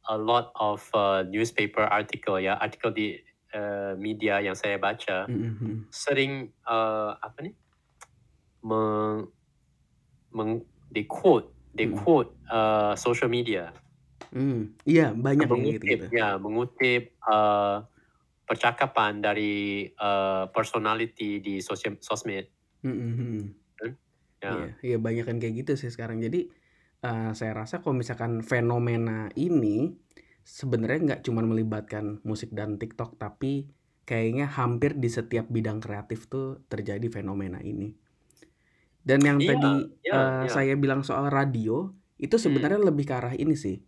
[0.07, 3.19] a lot of uh, newspaper article ya, artikel di
[3.51, 5.75] uh, media yang saya baca Mhm mhm.
[5.91, 7.55] sering uh, apa nih
[8.67, 9.31] meng,
[10.35, 10.51] meng
[10.91, 11.47] they quote
[11.79, 13.71] they quote uh, social media
[14.35, 16.19] Mmm, iya banyak yang mengutip gitu-gitu.
[16.19, 17.87] ya mengutip uh,
[18.47, 22.47] percakapan dari uh, personality di sosial sosmed.
[22.87, 23.39] Mhm mhm.
[24.37, 24.53] Ya.
[24.53, 26.21] Iya iya banyak yang kayak gitu sih sekarang.
[26.23, 26.47] Jadi,
[27.03, 29.97] eee, saya rasa kalau misalkan fenomena ini
[30.47, 33.73] sebenarnya nggak cuman melibatkan musik dan TikTok, tapi
[34.07, 37.97] kayaknya hampir di setiap bidang kreatif tuh terjadi fenomena ini.
[39.07, 40.53] Dan yang Iya, tadi, iya, eee, iya.
[40.53, 42.77] saya bilang soal radio, itu Hmm.
[42.77, 43.79] sebenarnya lebih ke arah ini sih,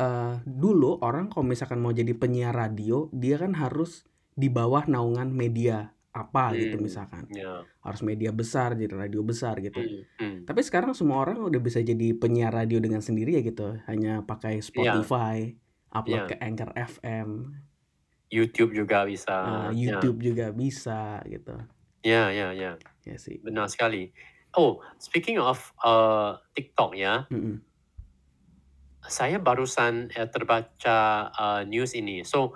[0.00, 4.04] eee, dulu orang kalau misalkan mau jadi penyiar radio, dia kan harus
[4.36, 7.32] di bawah naungan media apa gitu Hmm, misalkan.
[7.36, 7.68] ya.
[7.84, 9.88] Harus media besar, jadi radio besar gitu.
[9.88, 10.48] Hmm, hmm.
[10.48, 14.60] Tapi sekarang semua orang udah bisa jadi penyiar radio dengan sendiri ya gitu, hanya pakai
[14.74, 15.10] Iya.
[15.10, 15.54] Spotify,
[15.94, 16.30] upload Iya.
[16.30, 17.54] ke Anchor FM,
[18.32, 19.72] YouTube juga bisa.
[19.84, 19.98] Ya.
[19.98, 21.56] YouTube juga bisa gitu.
[22.04, 22.78] Ya, ya, ya.
[23.06, 23.42] Ya sih.
[23.44, 24.12] Benar sekali.
[24.54, 27.60] Oh, speaking of uh, TikTok ya, Mhm.
[29.04, 30.98] saya barusan eh, terbaca
[31.32, 32.24] uh, news ini.
[32.24, 32.52] So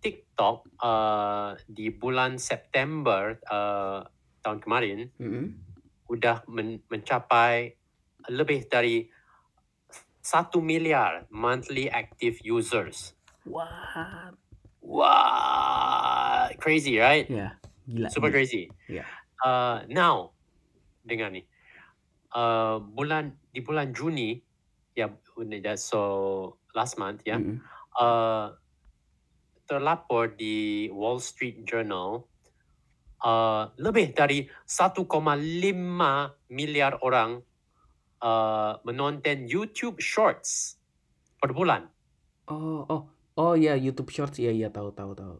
[0.00, 4.04] TikTok uh, di bulan September uh,
[4.40, 5.44] tahun kemarin Mhm.
[6.12, 7.72] udah men- mencapai
[8.28, 9.08] lebih dari
[10.20, 13.16] satu miliar monthly active users.
[13.44, 14.36] What?
[14.84, 17.24] Wah, crazy, right?
[17.28, 17.56] Ya,
[17.88, 18.08] gila.
[18.12, 18.36] Super gila.
[18.36, 18.64] crazy.
[18.88, 19.04] Iya.
[19.40, 20.33] Uh, now,
[21.04, 21.44] dengar nih.
[22.34, 24.42] Uh, bulan di bulan Juni,
[24.98, 26.00] ya, yeah, so
[26.74, 27.62] last month, ya, Mm-mm.
[27.94, 28.50] uh,
[29.70, 32.26] terlapor di Wall Street Journal,
[33.22, 35.06] uh, lebih dari 1,5
[36.50, 37.38] miliar orang
[38.18, 40.80] uh, menonton YouTube Shorts
[41.38, 41.86] per bulan.
[42.50, 43.02] Oh, oh,
[43.38, 45.36] oh ya YouTube Shorts ya, ya tahu, tahu, tahu.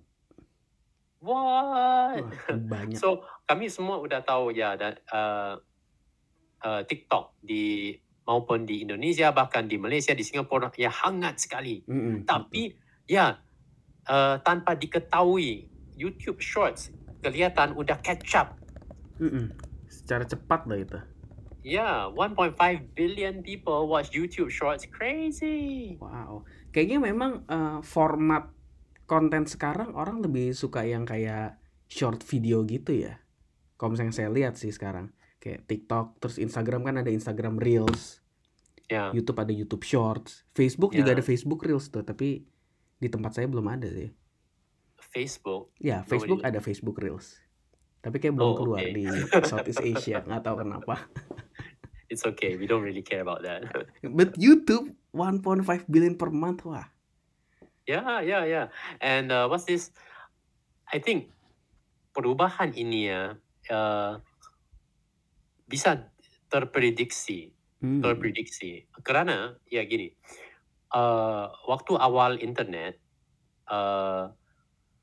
[1.25, 2.21] What?
[2.21, 3.01] Wah, banyak.
[3.01, 5.57] So kami semua udah tahu ya dan uh,
[6.61, 7.97] uh, TikTok di
[8.29, 11.81] maupun di Indonesia bahkan di Malaysia di Singapura ya hangat sekali.
[11.89, 12.77] Mm-mm, Tapi
[13.09, 13.41] ya
[14.09, 16.93] uh, tanpa diketahui YouTube Shorts
[17.25, 18.61] kelihatan udah catch up.
[19.17, 19.49] Mm-mm.
[19.89, 21.01] Secara cepat lah itu.
[21.65, 22.61] Ya, 1.5
[22.93, 24.85] billion people watch YouTube Shorts.
[24.85, 25.97] Crazy.
[25.97, 26.45] Wow.
[26.77, 28.53] Kayaknya memang eh, format
[29.05, 33.21] konten sekarang orang lebih suka yang kayak short video gitu ya.
[33.75, 38.21] Kalau misalnya saya lihat sih sekarang kayak TikTok, terus Instagram kan ada Instagram Reels,
[38.85, 41.17] Ya, YouTube ada YouTube Shorts, Facebook juga Ya.
[41.17, 42.45] ada Facebook Reels tuh, tapi
[42.95, 44.13] di tempat saya belum ada sih.
[45.07, 45.73] Facebook.
[45.79, 47.41] Ya, Facebook di- ada Facebook Reels.
[47.99, 48.93] Tapi kayak belum Oh, keluar oke.
[48.93, 49.05] di
[49.51, 51.09] Southeast Asia, nggak tahu kenapa.
[52.07, 52.55] It's okay.
[52.55, 53.65] We don't really care about that.
[54.03, 56.93] But YouTube 1.5 billion per month, wah.
[57.87, 58.67] Yeah, yeah, yeah.
[59.01, 59.91] And uh, what's this?
[60.93, 61.33] I think
[62.17, 63.23] perubahan ini ya
[63.73, 64.13] uh,
[65.65, 66.13] bisa
[66.53, 68.01] terprediksi, Hmm.
[68.01, 68.87] terprediksi.
[69.03, 70.13] Karena ya gini,
[70.95, 73.01] uh, waktu awal internet,
[73.71, 74.33] uh,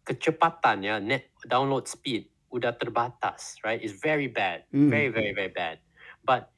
[0.07, 3.81] kecepatan ya net download speed udah terbatas, right?
[3.81, 4.89] It's very bad, Hmm.
[4.89, 5.81] very very very bad.
[6.25, 6.51] But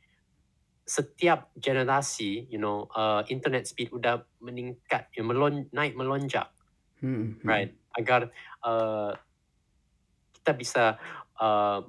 [0.83, 6.53] setiap generasi, you know, uh, internet speed udah meningkat, ya, melon, naik melonjak.
[7.03, 7.43] Hmm, hmm.
[7.43, 8.31] right agar
[8.63, 9.11] uh,
[10.39, 10.95] kita bisa
[11.35, 11.83] uh,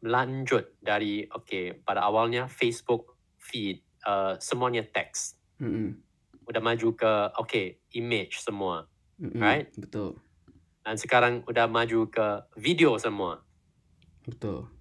[0.00, 5.92] melanjut dari okay pada awalnya Facebook feed uh, semuanya teks Hmm,
[6.48, 8.88] udah maju ke okay image semua
[9.20, 9.40] hmm, hmm.
[9.44, 9.68] Right?
[9.76, 10.16] Betul,
[10.80, 13.44] dan sekarang udah maju ke video semua
[14.24, 14.72] betul.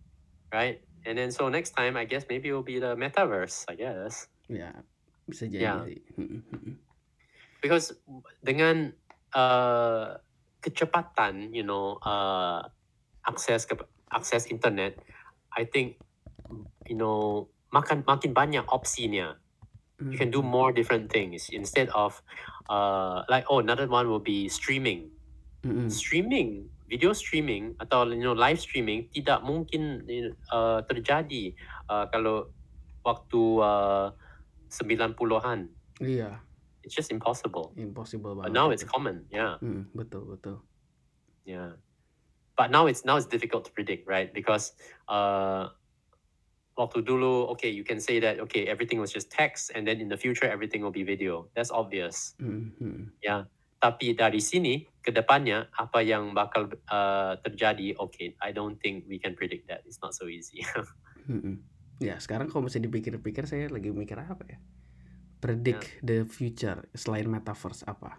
[0.56, 3.76] right and then so next time I guess maybe it will be the metaverse I
[3.76, 4.74] guess Ya,
[5.30, 5.74] bisa jadi Ya.
[5.86, 6.00] sih.
[6.18, 6.76] Hmm, hmm, hmm.
[7.62, 7.92] because
[8.42, 8.96] dengan
[9.36, 10.16] uh,
[10.64, 12.64] kecepatan you know uh,
[13.28, 13.76] akses ke
[14.12, 14.98] akses internet
[15.56, 16.00] I think
[16.88, 19.38] you know makan makin banyak opsinya
[20.00, 20.50] you can do Hmm.
[20.50, 22.24] more different things instead of
[22.72, 25.12] uh, like oh another one will be streaming
[25.62, 25.90] Hmm, hmm.
[25.92, 30.02] streaming video streaming atau you know live streaming tidak mungkin
[30.50, 31.54] uh, terjadi
[31.88, 32.50] uh, kalau
[33.06, 34.10] waktu uh,
[34.74, 35.70] 90-an
[36.02, 36.42] Iya,
[36.82, 40.66] it's just impossible impossible but now it's common yeah Hmm, betul, betul.
[41.46, 41.82] Yeah.
[42.58, 44.30] But now it's now it's difficult to predict, right?
[44.34, 44.76] Because
[45.08, 45.72] uh
[46.78, 50.08] waktu dulu, okay, you can say that okay, everything was just text and then in
[50.08, 51.48] the future everything will be video.
[51.56, 52.36] That's obvious.
[52.40, 53.16] Hmm, hmm.
[53.24, 53.48] Yeah.
[53.80, 59.16] Tapi dari sini ke depannya apa yang bakal uh, terjadi, okay, I don't think we
[59.16, 59.88] can predict that.
[59.88, 60.62] It's not so easy.
[61.30, 61.62] Hmm.
[62.02, 64.58] Ya, sekarang kalau masih dipikir-pikir saya lagi mikir apa ya?
[65.38, 68.18] Predict the future selain metaverse apa?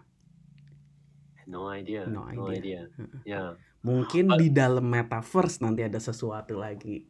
[1.51, 2.07] no idea.
[2.07, 2.87] No No idea.
[2.87, 3.27] idea.
[3.27, 3.59] Yeah.
[3.83, 7.03] Mungkin But- di dalam metaverse nanti ada sesuatu lagi.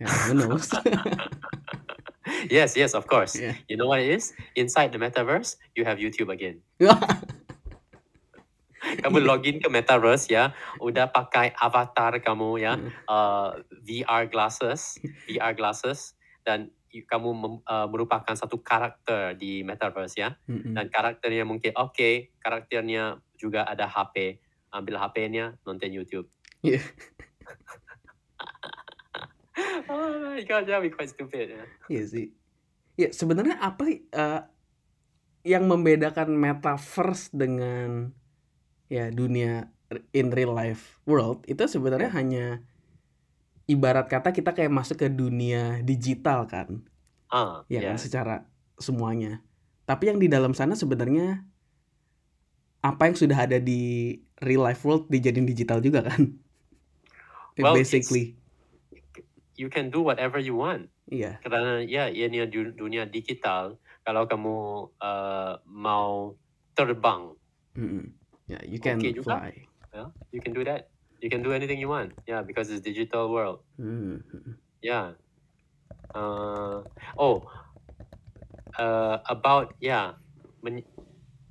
[0.00, 0.72] Ya, who knows?
[2.50, 3.38] Yes, yes, of course.
[3.38, 3.54] Yeah.
[3.70, 4.34] You know what it is?
[4.58, 6.58] Inside the metaverse, you have YouTube again.
[8.80, 12.90] kamu login ke metaverse ya, udah pakai avatar kamu ya, Hmm.
[13.06, 13.50] uh,
[13.86, 20.74] VR glasses, VR glasses, dan kamu mem- uh, merupakan satu karakter di metaverse ya, Mm-mm.
[20.74, 24.42] dan karakternya mungkin oke, karakternya juga ada HP,
[24.74, 26.26] ambil HP-nya nonton YouTube.
[26.66, 26.80] Iya.
[29.92, 31.54] oh my god, that would be quite stupid.
[31.54, 31.62] Ya.
[31.86, 32.26] Iya sih.
[33.00, 34.40] Ya sebenarnya apa eh,
[35.48, 38.12] yang membedakan metaverse dengan
[38.92, 39.72] ya dunia
[40.12, 42.46] in real life world itu sebenarnya hanya
[43.64, 46.84] ibarat kata kita kayak masuk ke dunia digital kan,
[47.30, 47.94] Ah, ya yeah.
[47.94, 48.36] kan secara
[48.76, 49.40] semuanya.
[49.88, 51.46] Tapi yang di dalam sana sebenarnya
[52.84, 56.36] apa yang sudah ada di real life world dijadiin digital juga kan?
[57.60, 58.40] Well, Basically,
[59.60, 60.88] You can do whatever you want.
[61.10, 61.42] Iya.
[61.42, 63.76] Karena ya ini du- dunia digital.
[64.00, 64.56] Kalau kamu
[64.96, 66.32] uh, mau
[66.72, 67.36] terbang,
[67.76, 68.16] Mm-mm.
[68.50, 69.38] Ya, you can Oke juga.
[69.38, 69.54] fly.
[69.94, 70.90] yeah, you can do that.
[71.22, 72.16] You can do anything you want.
[72.26, 73.62] Yeah, because it's digital world.
[73.78, 74.24] Hmm.
[74.82, 75.14] Ya.
[76.10, 76.82] Uh,
[77.14, 77.46] oh,
[78.74, 80.18] uh, about ya
[80.64, 80.88] men-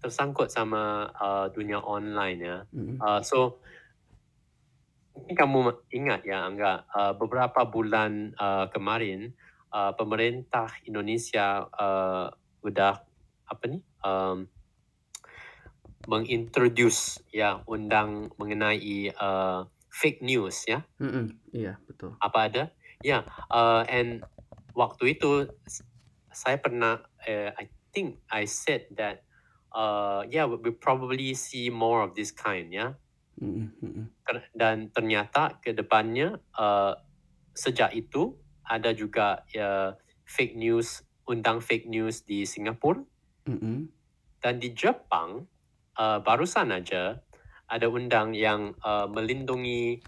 [0.03, 2.57] tersangkut sama uh, dunia online ya.
[2.75, 2.99] Mm-mm.
[2.99, 3.63] Uh, so
[5.29, 9.31] kamu ingat ya Angga uh, beberapa bulan uh, kemarin
[9.73, 12.27] uh, pemerintah Indonesia uh,
[12.61, 12.93] udah
[13.49, 14.45] apa ni um,
[16.09, 21.33] mengintroduce ya undang mengenai uh, fake news ya Mm-mm.
[21.53, 22.13] Iya, betul.
[22.21, 22.63] apa ada
[23.01, 24.25] ya uh, and
[24.77, 25.49] waktu itu
[26.29, 29.25] saya pernah uh, I think I said that
[29.73, 32.93] uh, yeah we we probably see more of this kind ya.
[33.39, 34.11] Mm-mm.
[34.27, 36.93] Ker- dan ternyata ke depannya uh,
[37.55, 38.35] sejak itu
[38.69, 39.97] ada juga ya
[40.29, 43.01] fake news undang fake news di Singapura.
[43.49, 43.89] Mm-mm.
[44.39, 45.49] dan di Jepang
[45.97, 47.17] uh, barusan aja
[47.65, 50.01] ada undang yang uh, melindungi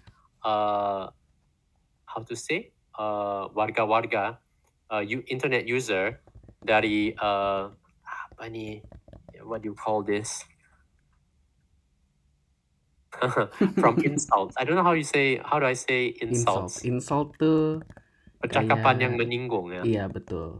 [0.46, 1.10] uh,
[2.06, 4.38] how to say uh, warga-warga
[4.90, 6.22] uh, internet user
[6.62, 7.70] dari uh,
[8.06, 8.82] apa ni
[9.46, 10.46] what do you call this?
[13.82, 14.56] From insults.
[14.58, 16.72] I don't know how you say how do I say Insult.
[16.72, 17.84] insults Insult tuh
[18.42, 20.60] percakapan kayak- yang menyinggung ya iya betul.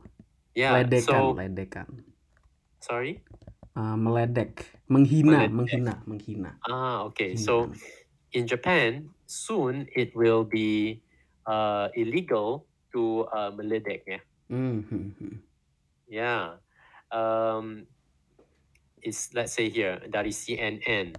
[0.54, 1.88] yeah ledekan, so ledekan.
[2.80, 3.20] sorry
[3.72, 5.56] Uh, meledek, menghina, Meledek.
[5.56, 6.52] menghina, menghina.
[6.68, 7.72] ah okay so
[8.32, 11.00] in Japan, soon it will be
[11.48, 14.20] uh, illegal to uh, meledek ya.
[14.48, 15.36] Hmm, hmm, hmm.
[16.08, 16.60] Yeah.
[17.12, 17.88] Um,
[19.00, 21.16] it's let's say here dari CNN.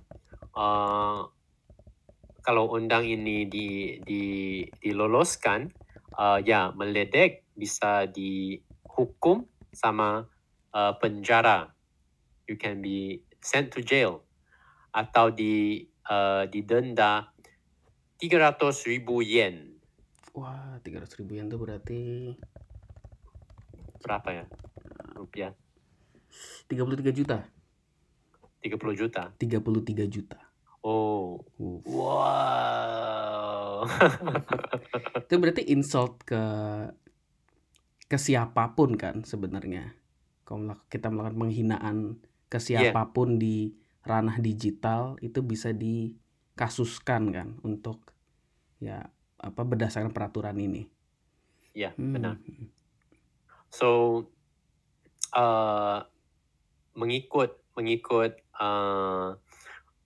[0.53, 1.29] Uh,
[2.45, 4.23] kalau undang ini di di
[4.77, 5.73] diloloskan,
[6.19, 10.27] uh, ya meledek bisa dihukum sama
[10.73, 11.73] uh, penjara.
[12.49, 14.27] You can be sent to jail
[14.93, 17.33] atau di uh, didenda
[18.19, 18.59] 300
[18.91, 19.79] ribu yen.
[20.37, 22.33] Wah, 300 ribu yen tuh berarti
[24.03, 24.45] Berapa ya?
[25.15, 25.55] Rupiah
[26.67, 27.47] 33 juta.
[28.59, 29.23] 30 juta.
[29.39, 30.42] 33 juta.
[30.83, 31.39] Oh,
[31.87, 33.87] wow.
[35.27, 36.43] Itu berarti insult ke
[38.11, 39.95] ke siapa pun kan sebenarnya.
[40.43, 41.97] Kalau kita melakukan penghinaan
[42.51, 42.93] ke Iya.
[42.93, 48.13] siapa pun di ranah digital itu bisa dikasuskan kan untuk
[48.83, 49.07] ya
[49.39, 50.91] apa berdasarkan peraturan ini.
[51.73, 52.13] ya, Hmm.
[52.13, 52.37] benar.
[53.73, 53.89] So,
[55.33, 56.05] uh,
[56.93, 59.41] mengikut mengikut uh,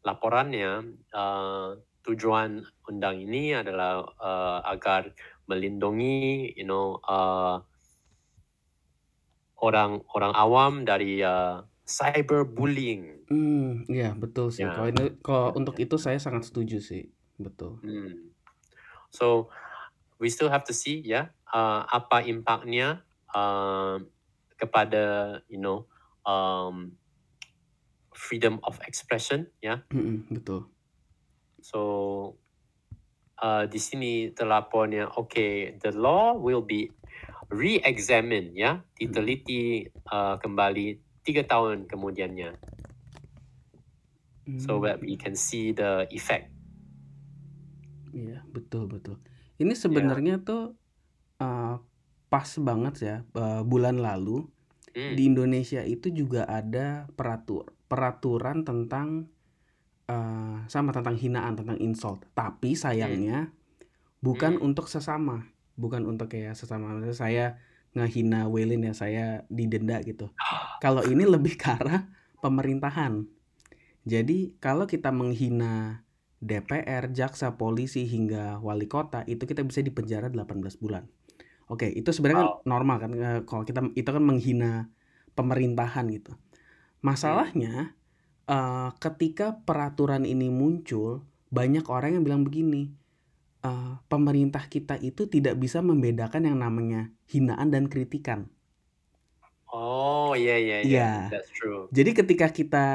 [0.06, 1.74] laporannya, uh,
[2.06, 5.10] tujuan undang ini adalah uh, agar
[5.50, 7.58] melindungi, you know, uh,
[9.58, 13.26] orang orang awam dari uh, cyberbullying.
[13.26, 14.62] Hmm, iya betul sih.
[14.62, 14.78] Ya.
[14.78, 17.10] Kalau ini kalau untuk itu saya sangat setuju sih.
[17.34, 17.82] Betul.
[17.82, 18.30] Hmm.
[19.10, 19.50] So
[20.22, 23.02] we still have to see ya uh, apa impactnya
[23.34, 23.98] uh,
[24.56, 25.90] kepada you know
[26.22, 26.94] um,
[28.26, 29.86] freedom of expression ya.
[29.94, 30.66] Mm-mm, betul.
[31.62, 31.80] So
[33.38, 36.90] uh, di sini terlapornya okay the law will be
[37.54, 42.54] re-examined ya diteliti uh, kembali tiga tahun kemudiannya
[44.58, 46.50] so Hmm, that we can see the effect.
[48.16, 49.20] Iya, betul betul.
[49.60, 50.72] Ini sebenarnya tuh
[51.42, 51.76] uh,
[52.32, 53.16] pas banget ya.
[53.36, 54.46] uh, bulan lalu
[54.96, 55.12] Hmm.
[55.12, 59.30] di Indonesia itu juga ada peratur peraturan tentang
[60.10, 62.24] uh, sama tentang hinaan tentang insult.
[62.34, 63.52] Tapi sayangnya
[64.22, 64.66] bukan Hmm.
[64.72, 65.46] untuk sesama,
[65.78, 66.94] bukan untuk kayak sesama.
[66.96, 67.46] Misalnya saya
[67.96, 70.30] ngehina Welin ya saya didenda gitu.
[70.84, 72.10] Kalau ini lebih ke arah
[72.44, 73.26] pemerintahan.
[74.06, 76.04] Jadi kalau kita menghina
[76.38, 81.10] DPR, jaksa, polisi hingga wali kota itu kita bisa dipenjara 18 bulan.
[81.66, 82.62] Oke, itu sebenarnya Wow.
[82.62, 84.86] normal kan eh, kalau kita itu kan menghina
[85.34, 86.38] pemerintahan gitu.
[87.04, 87.96] Masalahnya
[88.48, 92.92] eh, ketika peraturan ini muncul, banyak orang yang bilang begini,
[93.64, 98.50] eh, pemerintah kita itu tidak bisa membedakan yang namanya hinaan dan kritikan.
[99.68, 101.30] Oh yeah yeah yeah Iya.
[101.30, 101.90] that's true.
[101.90, 102.86] Jadi ketika kita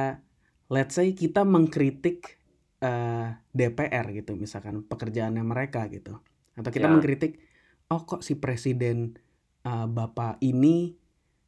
[0.72, 2.40] let's say kita mengkritik
[2.82, 6.22] eh, DPR gitu misalkan pekerjaannya mereka gitu.
[6.58, 6.92] Atau kita Ya.
[6.92, 7.42] mengkritik
[7.92, 9.20] oh kok si presiden
[9.68, 10.96] eh, Bapak ini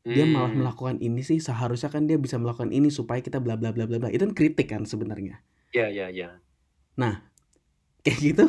[0.04, 0.60] dia malah Hmm.
[0.60, 4.04] melakukan ini sih seharusnya kan dia bisa melakukan ini supaya kita bla bla bla bla
[4.04, 4.10] bla.
[4.12, 5.40] Itu kan kritik kan sebenarnya.
[5.72, 6.40] Ya ya ya.
[8.04, 8.46] Kayak gitu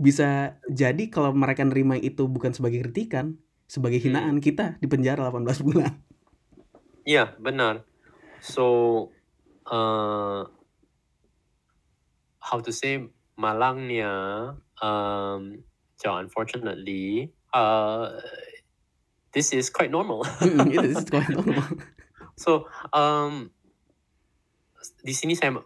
[0.00, 3.36] bisa jadi kalau mereka nerima itu bukan sebagai kritikan,
[3.68, 4.10] sebagai Hmm.
[4.10, 5.92] hinaan kita di penjara 18 bulan.
[7.04, 7.84] Ya benar.
[8.40, 8.64] So
[9.68, 10.48] uh,
[12.40, 14.12] how to say malangnya
[14.80, 15.64] um,
[16.00, 18.08] so unfortunately uh,
[19.34, 20.22] this is quite normal.
[20.70, 21.66] This is quite normal.
[22.38, 23.50] So, um,
[25.02, 25.58] di sini saya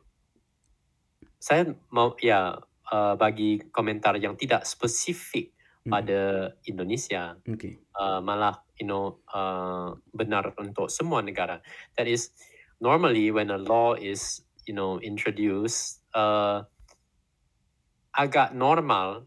[1.38, 2.56] saya mau ya
[2.90, 5.54] uh, bagi komentar yang tidak spesifik
[5.88, 6.20] Mm, pada
[6.68, 7.80] Indonesia, Oke.
[7.96, 11.64] uh, malah you know uh, benar untuk semua negara.
[11.96, 12.28] That is
[12.76, 16.68] normally when a law is you know introduced, uh,
[18.12, 19.24] agak normal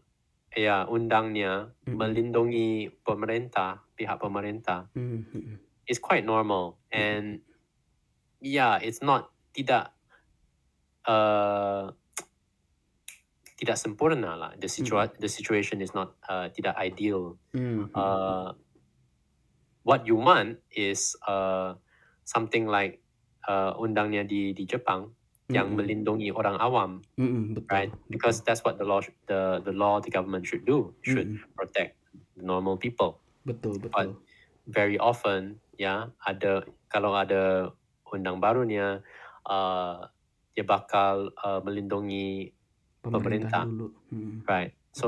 [0.54, 2.70] ya undangnya Mm, melindungi
[3.02, 4.90] pemerintah pihak pemerintah.
[4.98, 6.82] Mm, mm, is quite normal.
[6.90, 7.26] Mm, and
[8.42, 9.94] yeah it's not tidak
[11.06, 11.94] uh,
[13.62, 14.50] tidak sempurna lah.
[14.58, 17.38] The mm, situa the situation is not uh, tidak ideal.
[17.54, 18.50] Mm, mm, uh,
[19.86, 21.78] what you want is uh,
[22.26, 22.98] something like
[23.46, 25.14] uh, undangnya di di Jepang
[25.50, 27.92] yang mm, melindungi orang awam mm, mm, betul, right?
[28.08, 28.46] Because betul.
[28.46, 31.98] that's what the law the the law the government should do should Mm, protect
[32.38, 34.22] the normal people betul, but betul.
[34.70, 37.74] very often ya ada kalau ada
[38.12, 39.02] undang barunya
[39.48, 40.06] uh,
[40.52, 42.52] dia bakal uh, melindungi
[43.02, 43.86] Pemerintah pemerintah dulu.
[44.12, 44.94] Mm, right betul.
[44.94, 45.06] so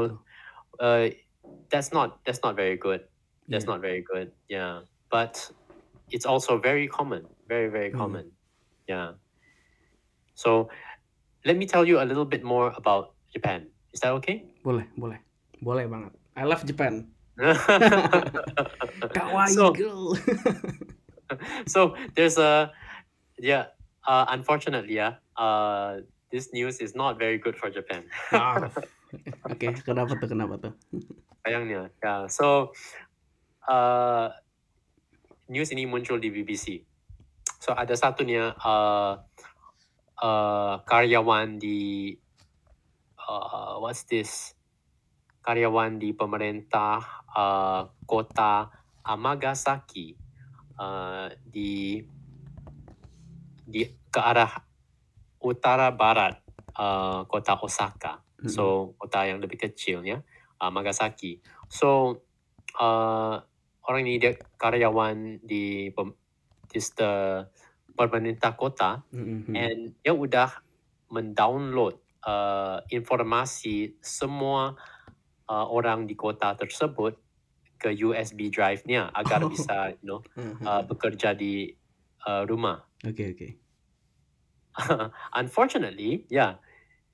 [0.82, 1.06] uh,
[1.70, 3.06] that's not that's not very good
[3.46, 3.76] that's Iya.
[3.76, 5.36] not very good yeah but
[6.10, 8.26] it's also very common very very Mm, common
[8.90, 9.20] yeah
[10.34, 10.66] so
[11.44, 15.20] let me tell you a little bit more about Japan is that okay boleh, boleh,
[15.60, 16.12] boleh banget.
[16.34, 17.13] I love Japan.
[19.14, 20.14] Kawaii so girl.
[21.66, 22.70] so there's a
[23.38, 23.74] yeah
[24.06, 25.98] uh, unfortunately yeah uh,
[26.30, 28.70] this news is not very good for Japan Ah,
[29.50, 30.26] Oke, kenapa tuh?
[30.26, 30.72] Kenapa tuh?
[31.44, 32.72] sayangnya ya so
[33.68, 34.32] uh,
[35.52, 36.80] news ini muncul di BBC
[37.60, 39.20] so ada satunya uh,
[40.24, 42.16] uh, karyawan di
[43.20, 44.56] uh, what's this
[45.44, 48.72] karyawan di pemerintah uh, kota
[49.04, 50.16] Amagasaki
[50.80, 52.00] uh, di
[53.64, 54.52] di ke arah
[55.44, 56.40] utara barat
[56.80, 58.48] uh, kota Osaka Mm-mm.
[58.48, 60.24] so kota yang lebih kecil ya
[60.64, 62.20] uh, Nagasaki so
[62.80, 63.36] uh,
[63.84, 66.16] orang ini dia karyawan di pem,
[66.72, 66.80] di
[67.92, 69.52] pemerintah kota Mm-mm.
[69.52, 70.48] and dia udah
[71.12, 74.74] mendownload uh, informasi semua
[75.46, 77.16] uh, orang di kota tersebut
[77.74, 79.50] ke USB drive-nya agar Oh.
[79.50, 80.64] bisa you know Mhm.
[80.64, 81.68] uh, bekerja di
[82.24, 83.48] uh, rumah Oke, oke.
[85.34, 86.58] unfortunately ya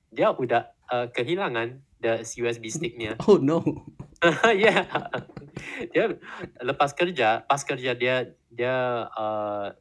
[0.09, 3.61] dia udah uh, kehilangan the USB stick-nya Oh no.
[4.53, 4.85] ya
[5.89, 6.05] dia
[6.61, 8.75] lepas kerja pas kerja dia dia
[9.09, 9.73] uh,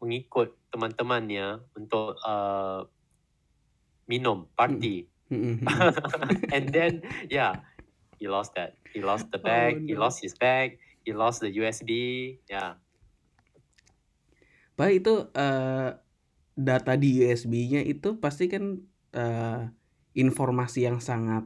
[0.00, 2.84] mengikut teman-temannya untuk uh,
[4.04, 5.08] minum party
[6.50, 7.56] and then yeah
[8.20, 10.06] he lost that he lost the bag he no.
[10.06, 11.90] lost his bag he lost the USB
[12.46, 12.76] yeah.
[14.76, 15.92] Pak itu eh,
[16.56, 18.80] data di USB-nya itu pasti kan
[19.12, 19.60] eh,
[20.16, 21.44] informasi yang sangat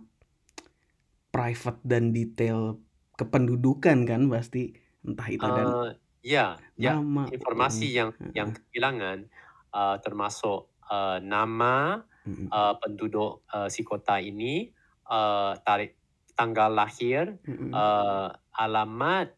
[1.34, 2.78] private dan detail
[3.18, 5.90] kependudukan kan pasti entah itu dan uh,
[6.22, 7.26] ya ya nama.
[7.30, 9.26] Informasi yang yang kehilangan
[9.74, 12.06] uh, termasuk uh, nama
[12.54, 14.72] uh, penduduk uh, si kota ini,
[15.10, 15.98] uh, tarik
[16.34, 17.70] tanggal lahir, Mm-mm.
[17.70, 19.34] uh, alamat,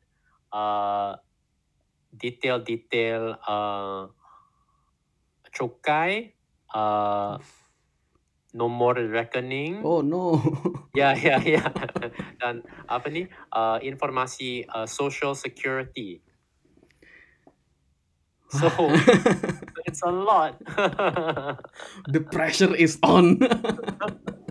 [0.52, 1.16] uh,
[2.12, 4.09] detail-detail uh,
[5.52, 6.32] cukai,
[6.72, 7.37] uh,
[8.56, 10.40] nomor rekening, oh no
[10.98, 11.68] ya ya ya,
[12.40, 16.24] dan apa nih uh, informasi uh, social security.
[18.48, 18.70] So
[19.90, 20.56] it's a lot.
[22.09, 23.42] the pressure is on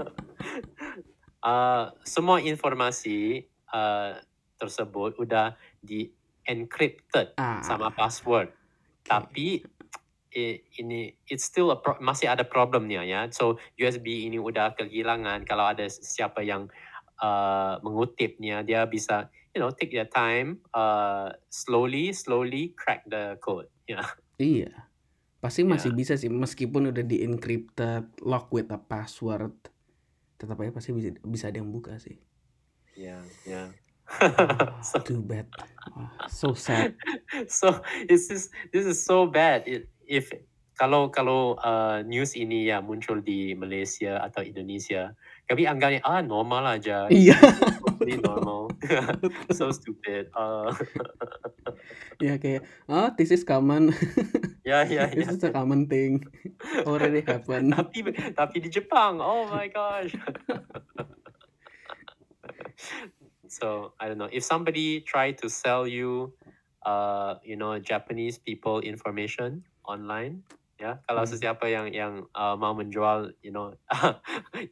[1.45, 4.17] uh, semua informasi uh,
[4.57, 6.09] tersebut udah di
[6.43, 8.49] encrypted ah sama password.
[9.01, 9.61] Tapi
[10.33, 13.29] i- ini it's still a pro- masih ada problemnya ya.
[13.29, 16.65] So USB ini udah kehilangan kalau ada siapa yang
[17.21, 23.69] uh, mengutipnya dia bisa you know take their time uh, slowly slowly crack the code.
[23.85, 24.01] Yeah.
[24.41, 24.89] iya
[25.37, 25.77] pasti Ya.
[25.77, 29.53] masih bisa sih meskipun udah di encrypted lock with a password
[30.35, 32.19] tetap aja pasti bisa bisa ada yang buka sih.
[32.95, 33.67] Yeah, yeah.
[34.05, 35.49] Ah, so too bad.
[36.29, 36.93] So sad.
[37.49, 39.65] So this is this is so bad.
[39.65, 40.29] It- if
[40.77, 45.15] kalau kalau uh, news ini ya muncul di Malaysia atau Indonesia
[45.49, 47.09] kami anggapnya ah normal aja.
[47.09, 47.35] Iya
[47.95, 48.71] totally normal.
[49.55, 50.27] So stupid.
[50.35, 50.75] Uh,
[52.23, 53.95] ya kayak oh this is common.
[54.65, 56.25] Yeah, yeah, this is a common thing.
[56.83, 57.73] Already happened.
[57.73, 59.21] Tapi tapi di Jepang.
[59.23, 60.11] Oh my gosh.
[63.47, 64.29] So I don't know.
[64.31, 66.33] If somebody try to sell you,
[66.83, 70.43] uh, you know, Japanese people information online,
[70.75, 70.99] ya.
[71.01, 71.31] Kalau Hmm.
[71.31, 73.71] sesiapa yang yang uh, mau menjual, you know,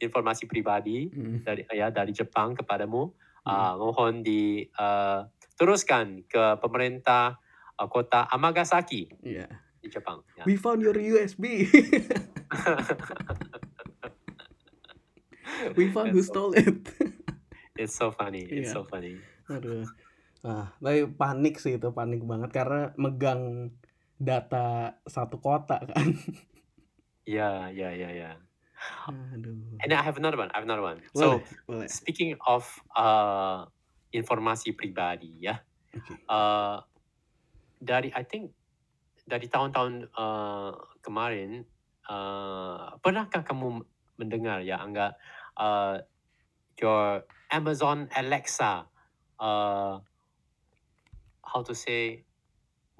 [0.00, 1.40] informasi pribadi Hmm.
[1.40, 3.50] dari ya dari Jepang kepadamu, Hmm.
[3.50, 5.24] uh, mohon di uh,
[5.54, 7.36] teruskan ke pemerintah
[7.74, 9.46] uh, kota Amagasaki Iya.
[9.78, 10.24] di Jepang.
[10.34, 10.44] Ya.
[10.44, 11.44] We found your USB.
[15.76, 16.88] We found who It's so, stole it.
[17.76, 18.42] it's so funny.
[18.42, 18.74] It's Iya.
[18.74, 19.20] so funny.
[19.46, 19.84] Aduh.
[20.40, 23.72] Nah, tapi panik sih itu, panik banget karena megang
[24.18, 26.14] data satu kota kan.
[27.24, 28.34] Yeah, yeah, yeah, yeah.
[29.08, 29.80] Aduh.
[29.80, 30.52] And I have another one.
[30.52, 31.00] I have another one.
[31.12, 31.26] Boleh, So
[31.64, 31.88] boleh.
[31.88, 33.64] speaking of uh,
[34.12, 35.56] informasi pribadi, ya,
[35.96, 36.20] Oke.
[36.28, 36.84] uh,
[37.80, 38.52] dari I think
[39.24, 41.64] dari tahun-tahun uh, kemarin,
[42.12, 43.80] uh, pernahkah kamu
[44.20, 45.16] mendengar ya, Angga,
[45.56, 46.04] uh,
[46.76, 48.84] your Amazon Alexa,
[49.40, 49.96] uh,
[51.40, 52.28] how to say,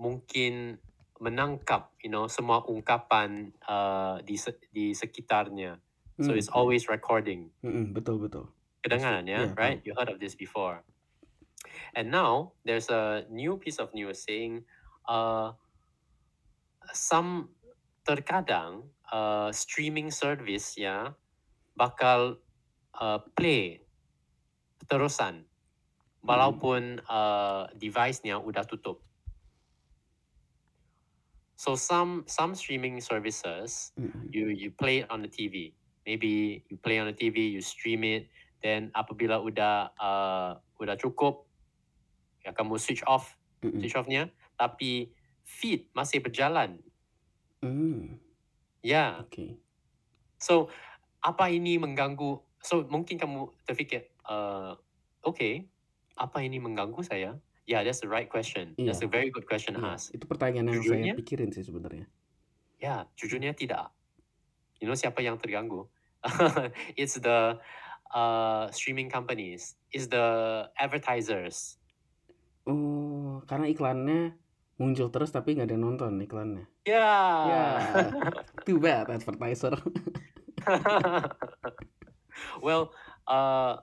[0.01, 0.81] mungkin
[1.25, 5.81] menangkap, you know, semua ungkapan uh, di se- di sekitarnya.
[6.21, 6.39] So Hmm.
[6.39, 7.49] it's always recording.
[7.65, 8.53] Mm-mm, betul betul.
[8.85, 8.85] Pasti.
[8.85, 9.81] Kedengaran ya, Iya, right?
[9.83, 10.85] You heard of this before.
[11.97, 14.69] And now there's a new piece of news saying,
[15.09, 15.57] uh,
[16.93, 17.57] some
[18.05, 21.17] terkadang uh, streaming service ya
[21.73, 22.37] bakal
[23.01, 23.81] uh, play
[24.85, 25.49] terusan
[26.25, 26.29] Hmm.
[26.29, 29.01] walaupun uh, device-nya udah tutup.
[31.65, 34.29] So some some streaming services Mm-mm.
[34.29, 35.73] you you play it on the TV.
[36.05, 38.29] Maybe you play on the TV, you stream it,
[38.61, 41.49] then apabila udah uh, udah cukup,
[42.45, 43.33] ya kamu switch off,
[43.65, 43.81] Mm-mm.
[43.81, 44.29] switch off-nya,
[44.61, 45.09] tapi
[45.41, 46.77] feed masih berjalan.
[47.65, 48.21] Hmm.
[48.85, 49.57] Ya, Oke.
[50.37, 50.69] so
[51.25, 52.45] apa ini mengganggu?
[52.61, 54.77] So mungkin kamu terfikir, uh,
[55.25, 55.65] okay,
[56.21, 57.41] apa ini mengganggu saya?
[57.65, 58.77] Yeah, that's the right question.
[58.77, 59.09] That's Iya.
[59.09, 60.13] a very good question to Iya, ask.
[60.13, 62.07] itu pertanyaan yang saya Jujurnya, pikirin sih sebenarnya.
[62.77, 63.89] ya, jujurnya tidak.
[64.79, 65.89] You know siapa yang terganggu?
[67.01, 67.57] it's the
[68.11, 70.27] uh, streaming companies, it's the
[70.77, 71.81] advertisers.
[72.65, 74.37] Oh, karena iklannya
[74.77, 76.65] muncul terus tapi nggak ada yang nonton iklannya.
[76.85, 77.09] Ya,
[77.49, 77.77] Yeah.
[78.69, 79.73] too bad advertiser.
[82.61, 82.93] well,
[83.25, 83.81] uh,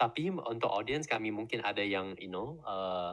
[0.00, 3.12] tapi untuk audience kami mungkin ada yang you know uh,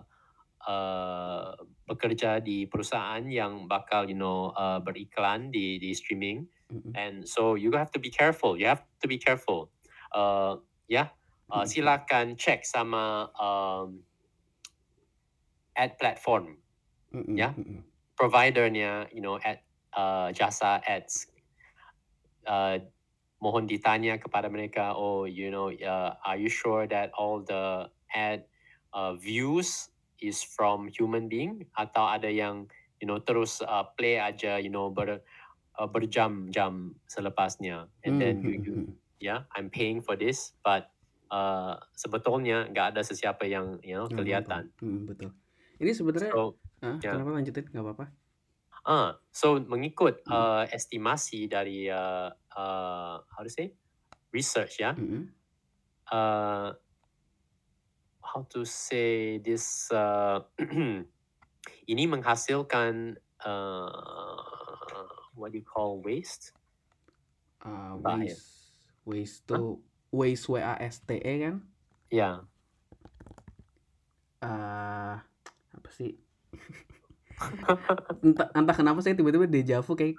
[0.64, 1.52] uh,
[1.84, 6.96] bekerja di perusahaan yang bakal you know uh, beriklan di di streaming Mm-mm.
[6.96, 8.56] and so you have to be careful.
[8.56, 9.72] You have to be careful.
[10.16, 11.12] Uh, ya,
[11.52, 11.68] uh, Mm-mm.
[11.68, 14.08] silakan cek sama um,
[15.78, 16.58] ad platform
[17.14, 17.86] Mm-mm, ya mm-mm.
[18.18, 19.62] providernya you know ad
[19.94, 21.30] uh, jasa ads
[22.50, 22.82] uh,
[23.38, 28.50] mohon ditanya kepada mereka oh you know uh, are you sure that all the ad
[28.98, 32.66] uh, views is from human being atau ada yang
[32.98, 35.22] you know terus uh, play aja you know ber
[35.78, 38.98] uh, berjam-jam selepasnya and then you, you Mm-mm.
[39.22, 40.90] yeah I'm paying for this but
[41.30, 45.32] uh, sebetulnya nggak ada sesiapa yang you know kelihatan Mm, betul.
[45.78, 47.70] Ini sebenarnya, so ah, ya kenapa lanjutin?
[47.70, 48.06] Nggak apa-apa.
[48.88, 50.32] Ah, so mengikut Mm.
[50.34, 53.78] uh, estimasi dari uh, uh, how to say
[54.34, 55.30] research ya, Mm-mm.
[56.10, 56.74] uh,
[58.26, 60.42] how to say this uh,
[61.92, 64.42] ini menghasilkan uh,
[65.38, 66.58] what do you call waste?
[68.26, 68.34] Ya?
[68.34, 68.74] waste,
[69.06, 69.62] waste Hah?
[69.62, 69.80] tuh
[70.10, 71.62] waste W A S T E kan?
[72.10, 72.42] Ya,
[74.42, 75.26] Ah,
[75.74, 76.14] apa sih?
[78.26, 80.18] entah, entah kenapa saya tiba-tiba deja vu kayak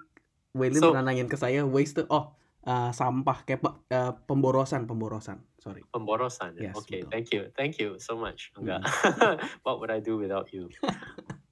[0.59, 2.35] Waylin so pernah nanyain ke saya waste oh
[2.67, 3.63] ah, sampah kayak
[3.95, 6.59] ah, pemborosan pemborosan sorry pemborosan.
[6.59, 6.71] ya.
[6.71, 8.51] yes Okay, betul thank you, thank you so much.
[8.59, 9.39] Enggak, Mm-mm.
[9.65, 10.69] what would I do without you?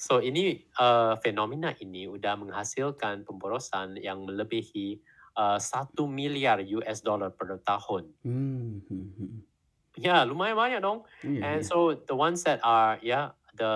[0.00, 4.96] So ini uh, fenomena ini udah menghasilkan pemborosan yang melebihi
[5.36, 8.08] uh, satu miliar US dollar per tahun.
[8.24, 9.38] Hmm, hmm, hmm.
[10.00, 11.04] Ya, lumayan banyak dong.
[11.20, 13.68] iya And iya so the ones that are ya the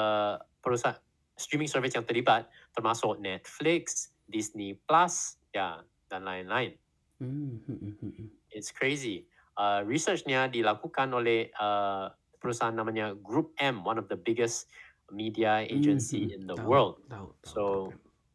[0.65, 0.97] perusahaan
[1.37, 6.75] streaming service yang terlibat termasuk Netflix, Disney Plus, ya dan lain-lain.
[7.19, 8.29] Hmm, hmm, hmm.
[8.51, 9.27] It's crazy.
[9.55, 12.11] Uh, researchnya dilakukan oleh uh,
[12.43, 14.67] perusahaan namanya Group M, one of the biggest
[15.15, 16.35] media agency hmm.
[16.35, 16.95] in the tahu world.
[17.07, 17.63] tahu tahu So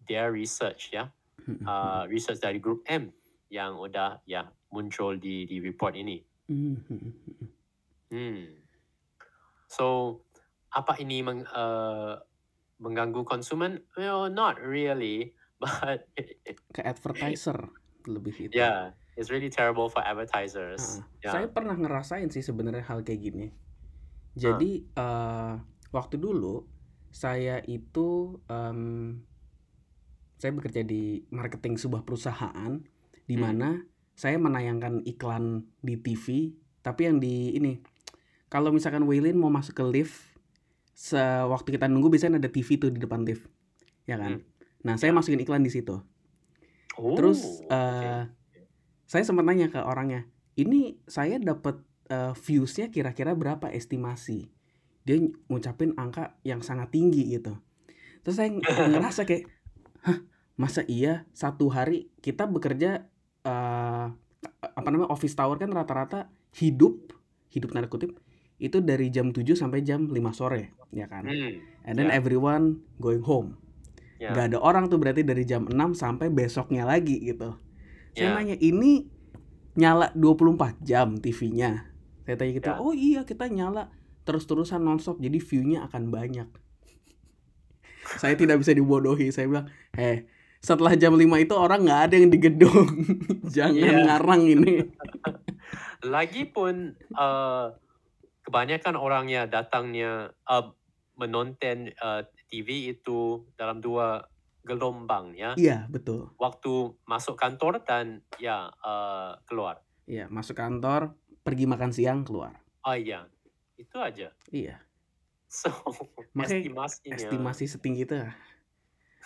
[0.08, 1.12] their research ya,
[1.46, 3.12] hmm, uh, research dari Group M
[3.52, 6.22] yang udah ya muncul di di report ini.
[6.50, 7.50] hmm, hmm, hmm, hmm.
[8.10, 8.46] Hmm.
[9.70, 9.86] So
[10.74, 12.18] apa ini meng, uh,
[12.82, 13.86] mengganggu konsumen?
[13.94, 16.08] Well, not really, but
[16.76, 17.58] ke advertiser
[18.08, 21.02] lebih itu ya, it's really terrible for advertisers.
[21.22, 21.54] Saya Yeah.
[21.54, 23.48] pernah ngerasain sih sebenarnya hal kayak gini.
[24.44, 24.56] Huh.
[24.56, 25.54] Jadi, eee,
[25.92, 26.66] waktu dulu
[27.12, 29.26] saya itu, mmm
[30.40, 32.80] saya bekerja di marketing sebuah perusahaan,
[33.28, 33.44] di Hmm.
[33.44, 33.84] mana
[34.16, 37.80] saya menayangkan iklan di TV, tapi yang di ini,
[38.52, 40.36] kalau misalkan Waylin mau masuk ke lift,
[40.96, 43.48] sewaktu kita nunggu biasanya ada TV tuh di depan lift,
[44.08, 44.40] ya kan.
[44.40, 44.49] Hmm.
[44.86, 45.18] Nah, saya Ya.
[45.18, 46.00] masukin iklan di situ.
[47.18, 47.74] Terus, Oh, oke.
[47.76, 48.22] eee,
[49.10, 50.28] saya sempat nanya ke orangnya,
[50.60, 54.50] "Ini saya dapat, eee, views-nya kira-kira berapa estimasi?"
[55.08, 55.18] Dia
[55.50, 57.58] ngucapin angka yang sangat tinggi gitu.
[58.24, 58.50] Terus saya
[58.94, 59.50] ngerasa kayak,
[60.06, 60.20] "Hah,
[60.60, 63.08] masa iya satu hari kita bekerja,
[63.46, 64.06] eee,
[64.64, 67.14] apa namanya, office tower kan rata-rata hidup,
[67.52, 68.18] hidup tanda kutip,
[68.60, 71.26] itu dari jam 7 sampai jam 5 sore, ya kan.
[71.28, 71.52] Hmm,
[71.88, 72.20] And then ya.
[72.20, 73.58] everyone going home.
[74.20, 74.44] Ya.
[74.44, 77.56] Nggak ada orang tuh berarti dari jam 6 sampai besoknya lagi gitu.
[78.18, 78.40] Saya Ya.
[78.40, 79.08] nanya, "Ini
[79.80, 81.94] nyala 24 jam TV-nya?"
[82.28, 82.80] Saya tanya gitu, Ya.
[82.80, 83.92] "Oh iya, kita nyala
[84.28, 86.50] terus-terusan nonstop, jadi view-nya akan banyak."
[88.18, 90.26] Saya tidak bisa dibodohi, saya bilang, "Heh,
[90.64, 92.88] setelah jam 5 itu orang nggak ada yang di gedung.
[93.56, 94.00] Jangan Iya.
[94.04, 94.74] ngarang ini."
[96.14, 97.66] Lagipun, eee,
[98.46, 100.66] kebanyakan orangnya datangnya, eee,
[101.20, 104.26] menonton, eee, TV itu dalam 2
[104.66, 105.56] gelombang ya.
[105.56, 106.30] Iya, betul.
[106.40, 109.84] Waktu masuk kantor dan ya, eee, keluar.
[110.10, 111.02] Iya, masuk kantor,
[111.46, 112.66] pergi makan siang, keluar.
[112.88, 113.28] Oh iya,
[113.78, 114.32] itu aja.
[114.50, 114.82] Iya.
[115.50, 115.70] So,
[116.38, 118.18] Makanya estimasinya estimasi setinggi itu,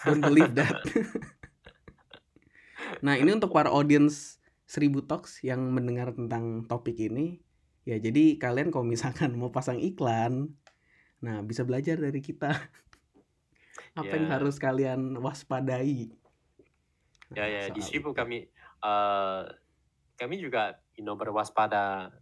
[0.07, 0.79] don't believe that.
[3.05, 7.43] Nah, ini untuk para audiens 1000 Talks yang mendengar tentang topik ini,
[7.87, 10.55] ya jadi kalian kalau misalkan mau pasang iklan,
[11.23, 12.51] nah bisa belajar dari kita.
[13.95, 14.33] Apa yang Ya.
[14.33, 16.09] harus kalian waspadai.
[17.37, 18.19] Ya ya, di soal Shibu itu.
[18.19, 18.45] kami,
[18.83, 19.43] eee,
[20.19, 22.13] kami juga, you know, berwaspada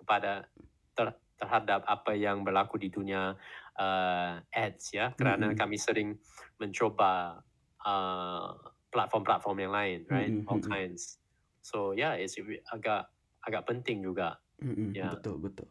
[0.00, 0.48] kepada
[0.96, 3.36] ter terhadap apa yang berlaku di dunia,
[3.78, 5.58] eee, ads ya, kerana Mhm.
[5.58, 6.18] kami sering
[6.60, 7.42] mencoba,
[7.86, 8.50] eee,
[8.92, 10.34] platform-platform yang lain, right?
[10.36, 11.20] Mhm All kinds.
[11.64, 12.36] So, yeah, it's
[12.72, 13.10] agak
[13.46, 14.40] agak penting juga.
[14.62, 15.14] Mhm, Ya.
[15.14, 15.70] betul betul.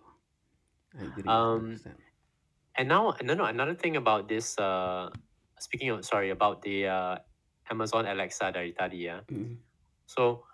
[0.95, 1.99] I agree Um, 100%.
[2.77, 5.11] and now no no, another thing about this, uh,
[5.59, 7.15] speaking of sorry, about the, uh,
[7.69, 9.19] Amazon Alexa dari tadi ya.
[9.27, 9.59] Mhm.
[10.07, 10.47] So,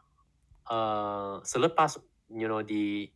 [0.71, 1.97] eee, selepas,
[2.33, 3.09] you know, di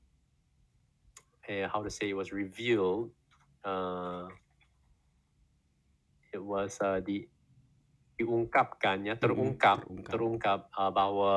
[1.47, 3.11] eh, how to say, it was revealed,
[3.65, 4.27] eee
[6.33, 7.23] it was, uh, di
[8.17, 10.11] diungkapkan ya, Mhm, terungkap terungkap.
[10.11, 11.33] terungkap, eee, bahwa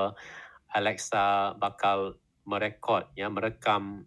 [0.72, 2.16] Alexa bakal
[2.48, 4.07] merekod ya, merekam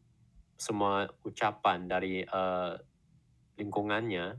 [0.58, 2.74] semua ucapan dari, eee,
[3.62, 4.38] lingkungannya,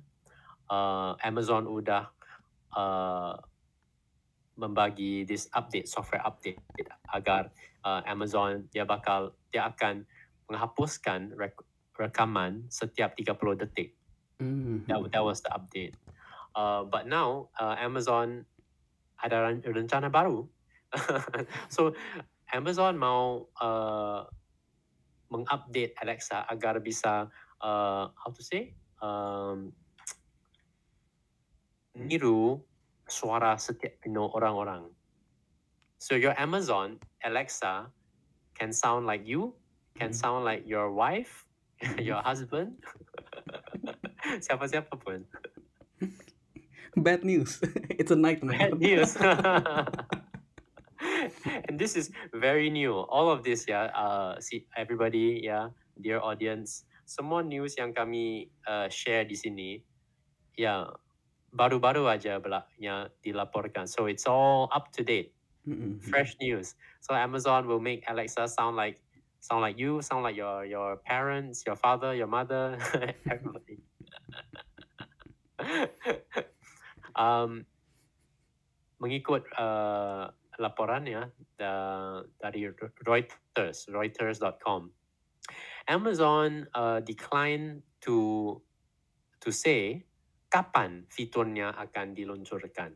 [0.71, 2.09] eee, Amazon udah,
[2.77, 3.35] eee,
[4.55, 6.63] membagi this update, software update
[7.11, 7.51] agar,
[7.83, 10.07] eee, Amazon dia bakal dia akan
[10.47, 11.59] menghapuskan rek
[11.99, 13.95] rekaman setiap 30 detik.
[14.43, 15.95] Mmm, That that was the update.
[16.55, 18.47] Uh, but now, uh, Amazon
[19.23, 20.47] ada ren rencana baru.
[21.75, 21.95] So,
[22.55, 24.23] Amazon mau, eee,
[25.35, 27.27] mengupdate Alexa agar bisa,
[27.59, 29.75] eee, how to say, um,
[31.95, 32.61] niru
[33.07, 34.91] suara setiap you know, orang-orang.
[35.99, 37.89] So, your Amazon Alexa
[38.59, 39.55] can sound like you,
[39.97, 40.19] can Mhm.
[40.19, 41.47] sound like your wife,
[41.81, 42.05] Mhm.
[42.13, 42.77] your husband,
[44.45, 45.25] siapa-siapa pun.
[46.95, 47.59] Bad news.
[48.01, 48.71] It's a nightmare.
[48.71, 49.17] Bad news.
[51.69, 52.95] And this is very new.
[53.11, 58.87] All of this ya, uh, see everybody ya, dear audience, semua news yang kami, uh,
[58.89, 59.83] share di sini,
[60.57, 60.87] ya
[61.55, 63.87] baru-baru aja bela ya dilaporkan.
[63.87, 65.33] So, it's all up to date,
[65.65, 66.01] Mhm mhm.
[66.03, 66.75] fresh news.
[67.01, 68.99] So, Amazon will make Alexa sound like
[69.41, 72.77] sound like you, sound like your your parents, your father, your mother,
[73.31, 73.79] everybody.
[77.15, 77.63] Um,
[78.99, 80.25] mengikut, eee,
[80.59, 81.71] laporan ya, da
[82.43, 82.67] dari
[83.07, 84.91] Reuters, Reuters.com,
[85.87, 88.59] Amazon, eee, decline to
[89.41, 90.03] to say
[90.55, 92.95] kapan fiturnya akan diluncurkan.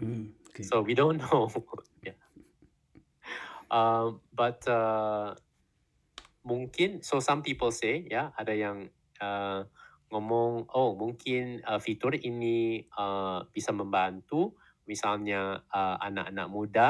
[0.00, 0.60] Mmm, oke.
[0.64, 1.52] So, we don't know.
[2.00, 2.16] Ya.
[3.70, 5.36] Um, but, eee,
[6.42, 8.88] mungkin so some people say ya, ada yang,
[9.20, 9.60] eee,
[10.10, 14.56] ngomong, "Oh, mungkin, eee, fitur ini, eee, bisa membantu
[14.88, 16.88] misalnya, eee, anak-anak muda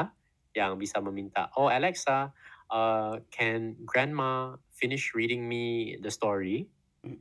[0.57, 2.33] yang bisa meminta, 'Oh, Alexa,
[2.71, 6.71] eee, can grandma finish reading me the story?'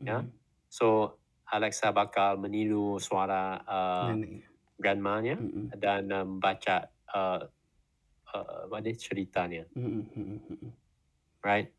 [0.07, 0.23] Ya.
[0.25, 0.33] Mhm.
[0.73, 1.20] So,
[1.53, 3.59] Alexa bakal meniru suara,
[4.15, 4.47] Neneknya.
[4.79, 5.75] grandma-nya Mhm.
[5.79, 7.51] dan, membaca, eee
[8.35, 10.71] uh, what is ceritanya, Mhm mhm mhm.
[11.43, 11.75] right?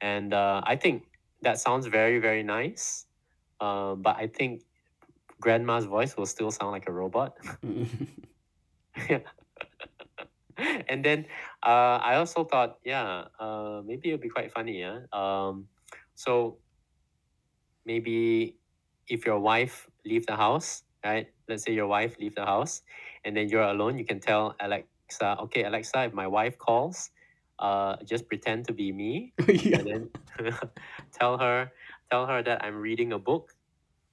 [0.00, 1.10] And uh, I think
[1.42, 3.06] that sounds very very nice,
[3.58, 4.62] uh, but I think
[5.42, 7.34] grandma's voice will still sound like a robot.
[9.08, 9.22] Yeah.
[10.90, 11.26] and then
[11.62, 14.82] uh, I also thought, yeah, uh, maybe it'll be quite funny.
[14.82, 15.06] Yeah.
[15.14, 15.70] Um,
[16.18, 16.58] so
[17.86, 18.57] maybe
[19.08, 21.28] if your wife leave the house, right?
[21.48, 22.82] Let's say your wife leave the house,
[23.24, 23.98] and then you're alone.
[23.98, 27.10] You can tell Alexa, okay, Alexa, if my wife calls,
[27.58, 29.32] uh, just pretend to be me,
[29.74, 30.02] and then
[31.18, 31.72] tell her,
[32.10, 33.52] tell her that I'm reading a book.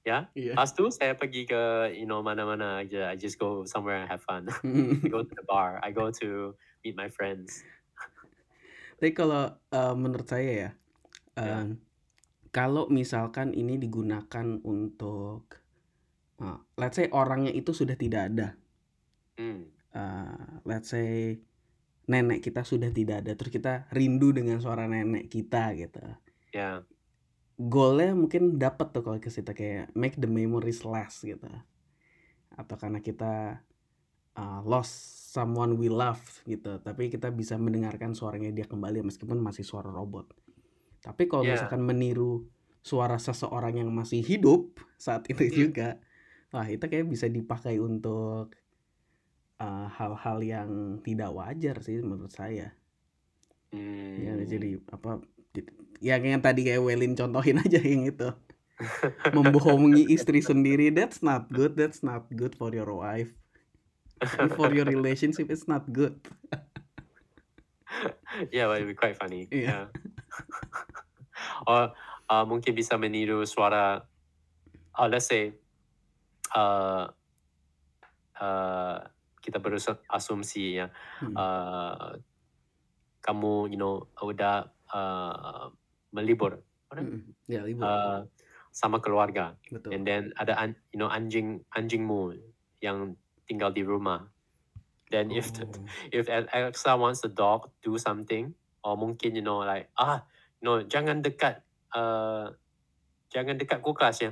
[0.06, 0.54] Ya, Iya.
[0.54, 3.10] Lepas tu saya pergi ke you know mana-mana aja.
[3.10, 4.46] I just go somewhere and have fun.
[5.02, 5.82] I go to the bar.
[5.82, 6.54] I go to
[6.86, 7.66] meet my friends.
[8.96, 10.70] Tapi kalau, eee, menurut saya ya,
[11.36, 11.58] Ya.
[11.68, 11.76] mmm,
[12.56, 15.60] kalau misalkan ini digunakan untuk,
[16.40, 18.48] eee, let's say orangnya itu sudah tidak ada.
[19.36, 19.68] Hmm.
[19.92, 21.36] Eee, let's say
[22.08, 26.00] nenek kita sudah tidak ada, terus kita rindu dengan suara nenek kita gitu.
[26.56, 26.80] Ya.
[27.60, 31.44] Goal-nya mungkin dapat tuh kalau ke situ kayak make the memories last gitu.
[32.56, 33.60] Atau karena kita,
[34.32, 34.96] eee, lost
[35.36, 40.45] someone we love gitu, tapi kita bisa mendengarkan suaranya dia kembali meskipun masih suara robot.
[41.02, 41.54] Tapi kalau Ya.
[41.56, 42.46] misalkan meniru
[42.80, 45.54] suara seseorang yang masih hidup saat itu Hmm.
[45.66, 45.88] juga,
[46.54, 48.54] wah itu kayaknya bisa dipakai untuk,
[49.58, 50.70] eee, hal-hal yang
[51.02, 52.72] tidak wajar sih menurut saya.
[54.16, 54.94] Ya jadi Hmm.
[54.94, 55.10] apa,
[55.52, 55.66] jad
[56.00, 58.28] yang yang tadi kayak Welin contohin aja yang itu.
[59.34, 63.32] Membohongi istri sendiri, that's not good that's not good for your wife.
[64.56, 66.16] For your relationship, it's not good.
[68.54, 69.48] Yeah, but it'll be quite funny.
[69.48, 69.64] Iya.
[69.64, 69.84] Yeah.
[71.70, 71.92] Or,
[72.32, 74.00] uh, mungkin bisa meniru suara,
[74.96, 75.52] uh, let's say,
[76.56, 77.12] uh,
[78.40, 78.96] uh,
[79.44, 80.88] kita berusa asumsi ya,
[81.22, 81.34] Mhm.
[81.36, 82.12] uh,
[83.20, 85.68] kamu you know udah, uh,
[86.16, 86.60] melibur?
[86.96, 87.84] Mhm, ya libur.
[87.84, 88.20] Uh,
[88.72, 89.96] sama keluarga, Betul.
[89.96, 92.36] and then ada an you know anjing anjingmu
[92.84, 93.16] yang
[93.48, 94.28] tinggal di rumah.
[95.06, 95.86] Then if the, Oh.
[96.18, 98.52] if Al- Alexa wants the dog do something,
[98.82, 100.26] or mungkin you know like ah
[100.62, 101.62] no jangan dekat
[101.94, 102.50] uh
[103.30, 104.30] jangan dekat kulkas ya,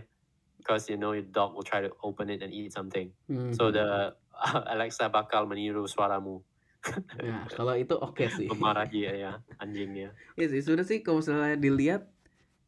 [0.59, 3.11] because you know your dog will try to open it and eat something.
[3.55, 3.75] So Mhm.
[3.75, 3.87] the
[4.75, 6.43] Alexa bakal meniru suaramu.
[7.17, 8.45] Nah, kalau itu oke sih.
[8.45, 10.13] Memarahi ya anjingnya.
[10.37, 12.03] Iya sih, sebenarnya sih kalau misalnya dilihat,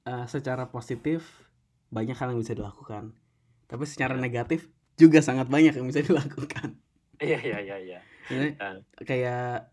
[0.09, 1.27] eee, secara positif
[1.91, 3.13] banyak hal yang bisa dilakukan.
[3.67, 4.23] Tapi secara Iya.
[4.23, 6.81] negatif juga sangat banyak yang bisa dilakukan.
[7.25, 7.97] Iya iya iya iya.
[8.31, 8.77] Ini Ah.
[9.07, 9.71] kayak,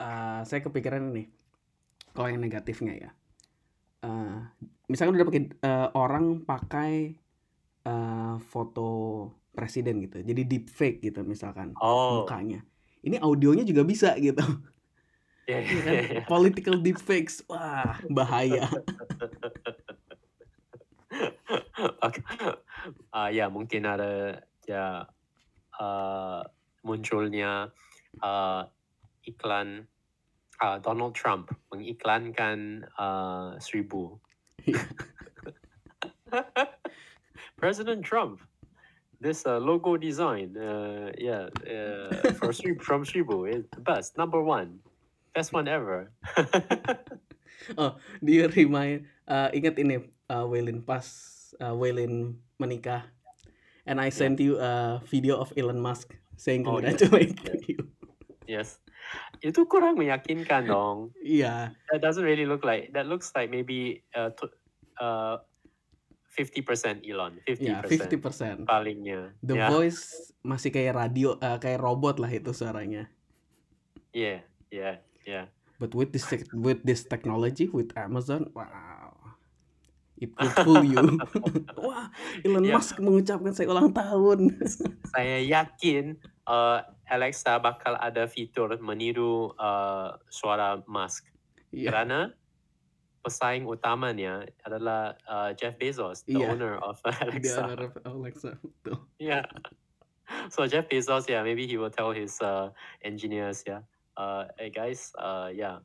[0.00, 1.26] eee, saya kepikiran nih,
[2.14, 3.10] kalau yang negatifnya ya,
[4.04, 4.36] eee,
[4.92, 6.92] misalkan udah pakai eee, orang pakai,
[7.86, 8.88] eee, foto
[9.56, 12.36] presiden gitu, jadi deepfake gitu misalkan Oh.
[12.36, 12.64] mukanya.
[13.06, 14.42] Ini audionya juga bisa gitu.
[15.48, 15.98] Iya Iya iya kan?
[16.10, 16.20] iya.
[16.28, 18.66] Political deepfakes, wah bahaya.
[22.06, 22.22] Oke.
[23.14, 25.06] Ah, ya mungkin ada ya
[25.80, 26.42] uh,
[26.86, 27.74] munculnya
[28.22, 28.62] uh,
[29.26, 29.90] iklan
[30.62, 34.22] uh, Donald Trump mengiklankan uh, seribu.
[37.60, 38.40] President Trump,
[39.20, 44.42] this uh, logo design, uh, yeah, uh, for Sri- from Shibu is the best, number
[44.42, 44.78] one,
[45.34, 46.12] best one ever.
[47.74, 51.02] Oh, do you remind eee, inget ini, eee, Welin pas,
[51.58, 53.10] eee, Welin menikah,
[53.82, 57.60] and I sent you a video of Elon Musk saying Oh, yes, congratulate yes.
[57.66, 57.78] you.
[58.46, 58.68] Yes,
[59.42, 61.10] itu kurang meyakinkan dong.
[61.18, 61.74] Iya.
[61.90, 62.94] That doesn't really look like.
[62.94, 64.44] That looks like maybe uh, to,
[65.02, 65.36] uh,
[66.30, 68.68] 50% Elon, 50% Ya, 50%.
[68.68, 69.32] palingnya.
[69.40, 73.08] The Yeah, voice masih kayak radio, eee, kayak robot lah itu suaranya.
[74.12, 75.48] yeah, yeah, yeah.
[75.76, 76.24] But with this
[76.56, 79.05] with this technology, with Amazon, wow,
[80.16, 81.20] it could fool you.
[81.76, 82.08] Wah,
[82.40, 82.76] Elon Yeah.
[82.80, 84.56] Musk mengucapkan saya ulang tahun.
[85.16, 91.28] Saya yakin uh, Alexa bakal ada fitur meniru uh, suara Musk
[91.70, 91.90] Iya.
[91.92, 92.20] karena
[93.20, 96.46] pesaing utamanya adalah uh, Jeff Bezos, the Iya.
[96.54, 97.58] owner of The Alexa.
[97.60, 99.02] owner of Alexa, betul.
[99.18, 99.44] Yeah.
[100.50, 102.70] So Jeff Bezos, yeah, maybe he will tell his uh,
[103.02, 103.82] engineers, yeah,
[104.16, 105.82] uh, hey guys, uh, yeah,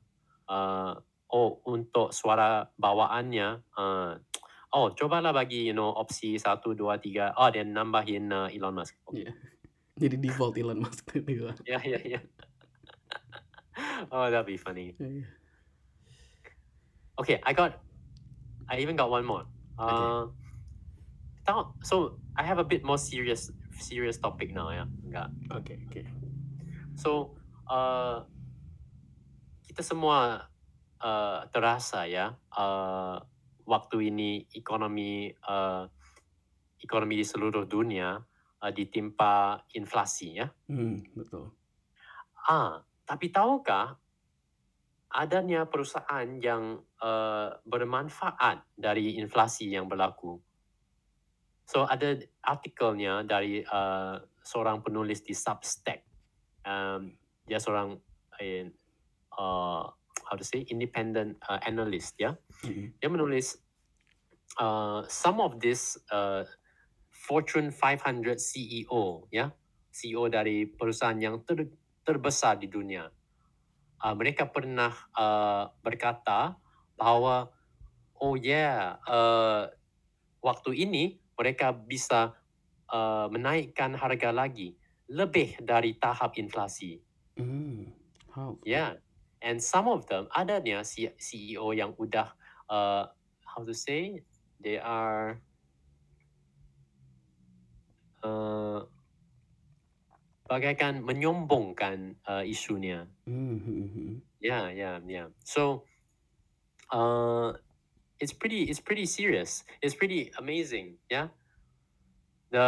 [0.49, 0.97] uh,
[1.31, 4.11] oh untuk suara bawaannya, uh,
[4.75, 8.99] oh cobalah bagi you know opsi satu dua tiga, oh dan nambahin uh, Elon Musk.
[9.07, 9.27] Okay.
[9.27, 9.31] Iya.
[10.01, 11.53] Jadi default Elon Musk tiba-tiba.
[11.67, 12.23] Yeah, yeah, yeah.
[14.09, 14.97] oh, that'd be funny.
[14.97, 15.27] Iya.
[17.21, 17.77] Okay, I got,
[18.65, 19.45] I even got one more.
[19.77, 19.93] Okay.
[19.93, 20.25] Uh,
[21.45, 24.89] now, so I have a bit more serious, serious topic now, yeah.
[25.05, 25.29] Enggak.
[25.53, 26.01] Oke oke.
[26.97, 27.37] So,
[27.69, 28.25] uh,
[29.69, 30.49] kita semua
[31.01, 33.17] uh, terasa ya uh,
[33.65, 35.85] waktu ini ekonomi uh,
[36.81, 38.17] ekonomi di seluruh dunia
[38.61, 40.47] uh, ditimpa inflasi ya.
[40.69, 41.53] Hmm, betul.
[42.49, 43.97] Ah, tapi tahukah
[45.11, 50.41] adanya perusahaan yang uh, bermanfaat dari inflasi yang berlaku?
[51.69, 56.03] So ada artikelnya dari uh, seorang penulis di Substack.
[56.65, 57.97] Um, dia seorang
[59.37, 59.85] uh,
[60.31, 62.39] how to say independent uh, analyst ya.
[62.63, 62.95] Mm-hmm.
[63.03, 63.59] Dia menulis
[64.55, 66.47] uh, some of this uh,
[67.11, 69.51] Fortune 500 CEO ya,
[69.91, 71.67] CEO dari perusahaan yang ter,
[72.07, 73.11] terbesar di dunia.
[73.99, 76.55] Uh, mereka pernah uh, berkata
[76.95, 77.51] bahwa
[78.23, 79.67] oh yeah, uh,
[80.39, 82.31] waktu ini mereka bisa
[82.87, 84.79] uh, menaikkan harga lagi
[85.11, 87.03] lebih dari tahap inflasi.
[87.35, 87.91] Mm.
[88.31, 88.55] How?
[88.63, 88.95] Yeah,
[89.41, 92.31] and some of them adanya C- CEO yang udah
[92.69, 93.09] uh,
[93.43, 94.21] how to say
[94.61, 95.41] they are
[98.21, 98.85] uh,
[100.51, 103.07] bagaikan menyombongkan uh, isunya.
[103.23, 104.19] Mm-hmm.
[104.43, 105.27] Yeah, yeah, yeah.
[105.47, 105.87] So,
[106.91, 107.55] uh,
[108.19, 109.63] it's pretty, it's pretty serious.
[109.79, 110.99] It's pretty amazing.
[111.07, 111.31] Yeah.
[112.51, 112.67] The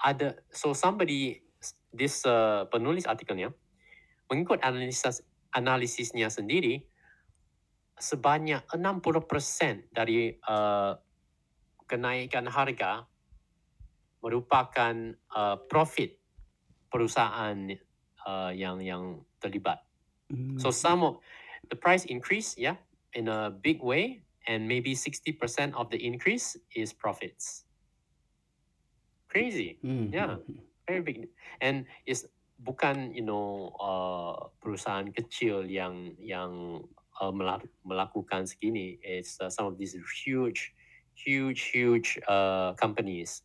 [0.00, 1.44] ada so somebody
[1.92, 3.52] this uh, penulis artikelnya
[4.32, 5.20] mengikut analisis
[5.54, 6.82] analisisnya sendiri
[7.94, 10.98] sebanyak 60% dari uh,
[11.86, 13.06] kenaikan harga
[14.18, 16.18] merupakan uh, profit
[16.90, 17.70] perusahaan
[18.26, 19.78] uh, yang yang terlibat.
[20.32, 20.58] Mm.
[20.58, 21.22] So some of
[21.70, 22.80] the price increase, yeah,
[23.14, 25.38] in a big way, and maybe 60%
[25.76, 27.64] of the increase is profits.
[29.28, 30.14] Crazy, Mm-hmm.
[30.14, 30.38] yeah.
[30.86, 31.28] very big.
[31.60, 32.24] And it's
[32.64, 36.80] bukan you know uh, perusahaan kecil yang yang
[37.20, 38.96] uh, mela- melakukan segini.
[39.04, 39.94] It's uh, some of these
[40.24, 40.72] huge,
[41.12, 43.44] huge, huge uh, companies.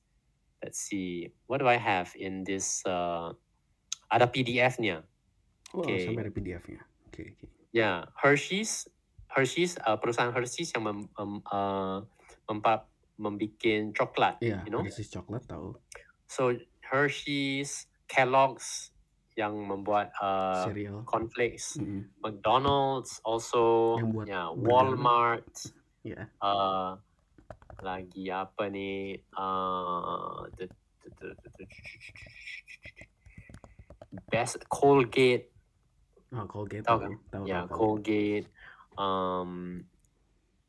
[0.63, 2.83] Let's see, what do I have in this?
[2.83, 3.35] Uh,
[4.11, 5.05] ada PDF-nya.
[5.71, 6.03] Oh, Okay.
[6.03, 6.81] sampai ada PDF-nya.
[7.07, 7.45] Oke, oke.
[7.71, 8.89] Ya, Hershey's,
[9.29, 10.99] Hershey's uh, perusahaan Hershey's yang mem,
[11.47, 12.01] uh,
[13.19, 14.81] membikin coklat, Iya, you know.
[14.81, 15.77] Hershey's coklat tahu.
[16.25, 18.89] So Hershey's, Kellogg's
[19.39, 21.07] yang membuat uh, Cereal.
[21.07, 22.11] cornflakes, Mm-mm.
[22.19, 24.67] McDonald's also, Yang buat ya burger.
[24.67, 25.51] Walmart,
[26.03, 26.27] Iya.
[26.43, 26.99] uh,
[27.79, 29.23] lagi apa nih?
[29.31, 31.65] Uh, the, the, the, the, the,
[34.27, 35.55] best Colgate,
[36.29, 37.13] Oh, Colgate Tahu kan?
[37.31, 37.77] Tahu, ya tahu, tahu.
[38.03, 38.47] Colgate,
[38.99, 39.79] um,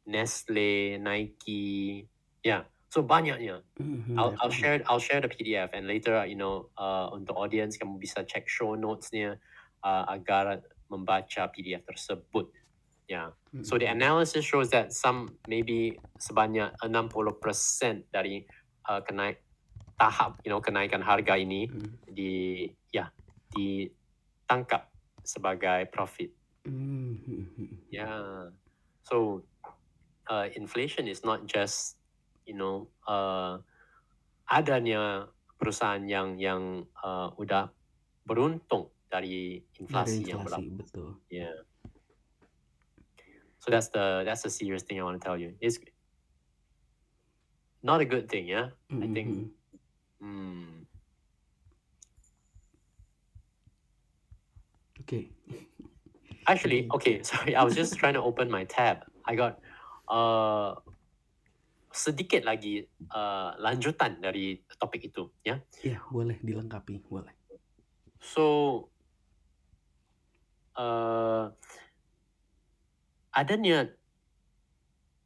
[0.07, 2.07] Nestle, Nike,
[2.41, 2.70] ya.
[2.91, 3.63] So banyaknya.
[3.79, 7.79] Mhm, I'll, I'll share I'll share the PDF and later you know uh, untuk audience
[7.79, 9.39] kamu bisa check show notesnya
[9.87, 10.59] uh, agar
[10.91, 12.51] membaca PDF tersebut.
[13.07, 13.31] Ya.
[13.63, 14.03] So the Mhm.
[14.03, 18.43] analysis shows that some maybe sebanyak 60% dari
[18.91, 19.47] uh, kenaik
[19.95, 21.95] tahap you know kenaikan harga ini Mm.
[22.11, 23.07] di ya
[23.55, 24.91] ditangkap
[25.23, 26.35] sebagai profit.
[26.67, 27.87] Mhm.
[27.95, 28.51] Yeah.
[29.07, 29.47] So
[30.27, 32.00] uh, inflation is not just
[32.51, 33.63] you know uh,
[34.51, 37.71] adanya perusahaan yang yang uh, udah
[38.27, 40.75] beruntung dari Dari inflasi yang inflasi, berlaku.
[40.83, 41.09] betul.
[41.31, 41.55] Yeah.
[43.63, 45.55] So that's the that's the serious thing I want to tell you.
[45.63, 45.79] It's
[47.85, 48.75] not a good thing, yeah.
[48.91, 49.53] I think.
[50.21, 50.89] Hmm.
[55.01, 55.29] Oke.
[56.49, 57.21] Actually, Okay.
[57.21, 59.05] okay, sorry, I was just trying to open my tab.
[59.29, 59.61] I got
[60.09, 60.75] uh
[61.91, 62.81] sedikit lagi
[63.11, 65.59] uh, lanjutan dari topik itu, ya.
[65.83, 67.35] Iya, boleh dilengkapi, boleh.
[68.21, 68.47] So
[70.79, 71.51] uh,
[73.35, 73.91] adanya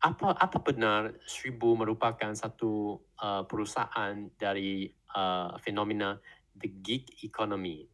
[0.04, 6.20] apa apa benar Seribu merupakan satu uh, perusahaan dari uh, fenomena
[6.56, 7.88] the gig economy.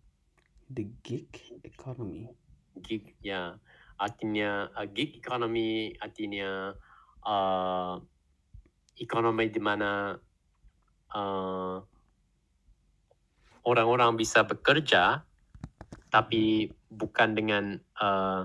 [0.70, 1.30] The gig
[1.62, 2.30] economy.
[2.80, 3.58] gig ya
[4.00, 6.72] artinya uh, gig economy artinya
[7.26, 8.00] uh,
[9.00, 10.12] ekonomi di mana
[11.10, 11.76] uh,
[13.64, 15.24] orang-orang bisa bekerja
[16.10, 17.64] tapi bukan dengan
[17.96, 18.44] uh,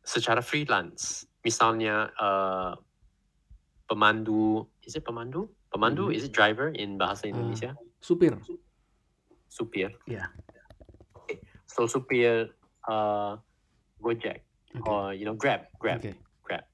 [0.00, 2.72] secara freelance misalnya uh,
[3.84, 6.16] pemandu is it pemandu pemandu Mhm.
[6.16, 7.30] is it driver in bahasa Ah.
[7.30, 8.34] Indonesia Supir.
[9.46, 10.26] supir Ya.
[11.68, 12.50] so supir
[12.88, 13.36] uh,
[14.00, 14.42] Gojek
[14.74, 14.88] Oke.
[14.88, 16.14] or you know Grab Grab Oke.
[16.42, 16.64] Grab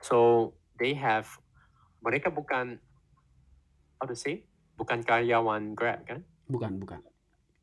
[0.00, 0.50] so
[0.80, 1.26] they have
[2.04, 2.78] mereka bukan
[4.00, 4.44] how to say
[4.74, 7.00] bukan karyawan Grab kan Bukan, bukan.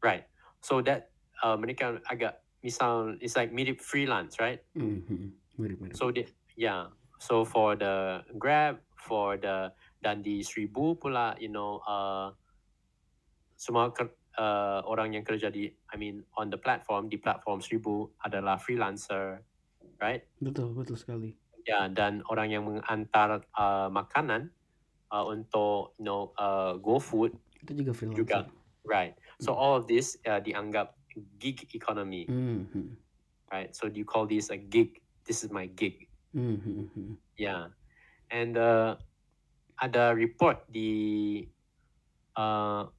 [0.01, 0.25] right
[0.61, 1.11] so that
[1.43, 4.61] uh, mereka agak misal it's like mirip freelance, right?
[4.77, 5.29] Mhm, mhm.
[5.57, 5.97] Mirip-mirip.
[5.97, 6.93] So the yeah.
[7.21, 12.33] So for the Grab, for the dan di Seribu pula, you know, uh,
[13.57, 14.09] semua ker,
[14.41, 19.45] uh, orang yang kerja di, I mean, on the platform di platform Seribu adalah freelancer,
[20.01, 20.25] right?
[20.41, 21.37] Betul, betul sekali.
[21.61, 24.49] Ya, dan orang yang mengantar uh, makanan
[25.13, 28.17] uh, untuk, you know, uh, GoFood Itu juga freelancer.
[28.17, 28.39] juga,
[28.81, 29.13] right?
[29.37, 29.61] So Hmm.
[29.61, 30.97] all of this uh, dianggap
[31.37, 32.97] gig economy, Mhm.
[33.49, 33.69] right?
[33.77, 34.97] So you call this a gig?
[35.21, 36.09] This is my gig.
[36.33, 37.13] Mhm, mhm.
[37.37, 37.69] Yeah,
[38.33, 38.97] and uh,
[39.77, 41.45] ada report di
[42.33, 42.89] uh,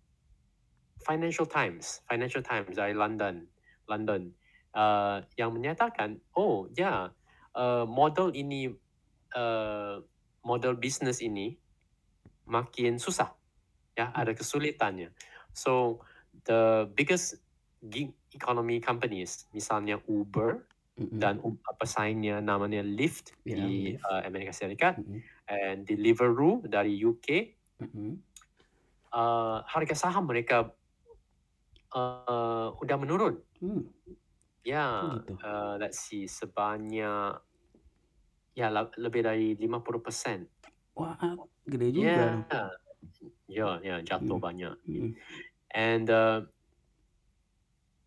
[1.03, 3.49] Financial Times, Financial Times dari London,
[3.91, 4.31] London,
[4.77, 7.11] uh, yang menyatakan, oh ya,
[7.55, 8.71] uh, model ini,
[9.35, 10.01] uh,
[10.43, 11.57] model bisnis ini
[12.45, 13.33] makin susah,
[13.95, 15.15] ya, ada kesulitannya.
[15.53, 16.03] So
[16.45, 17.39] the biggest
[17.83, 20.65] gig economy companies, misalnya Uber
[21.19, 24.05] dan u- pesaingnya namanya Lyft Ya, di Lyft.
[24.07, 28.23] uh, Amerika Serikat, Mhm, and Deliveroo dari UK, mhm.
[29.13, 30.71] uh, harga saham mereka
[31.93, 33.41] uh, udah menurun.
[33.61, 33.83] Hmm,
[34.63, 37.35] Ya, uh, let's see, sebanyak
[38.55, 40.47] ya la- lebih dari 50%.
[40.95, 41.19] Wah,
[41.67, 42.63] gede juga Ya,
[43.51, 44.75] ya, ya jatuh Mhm, banyak.
[44.87, 45.11] mhm.
[45.75, 46.47] And uh,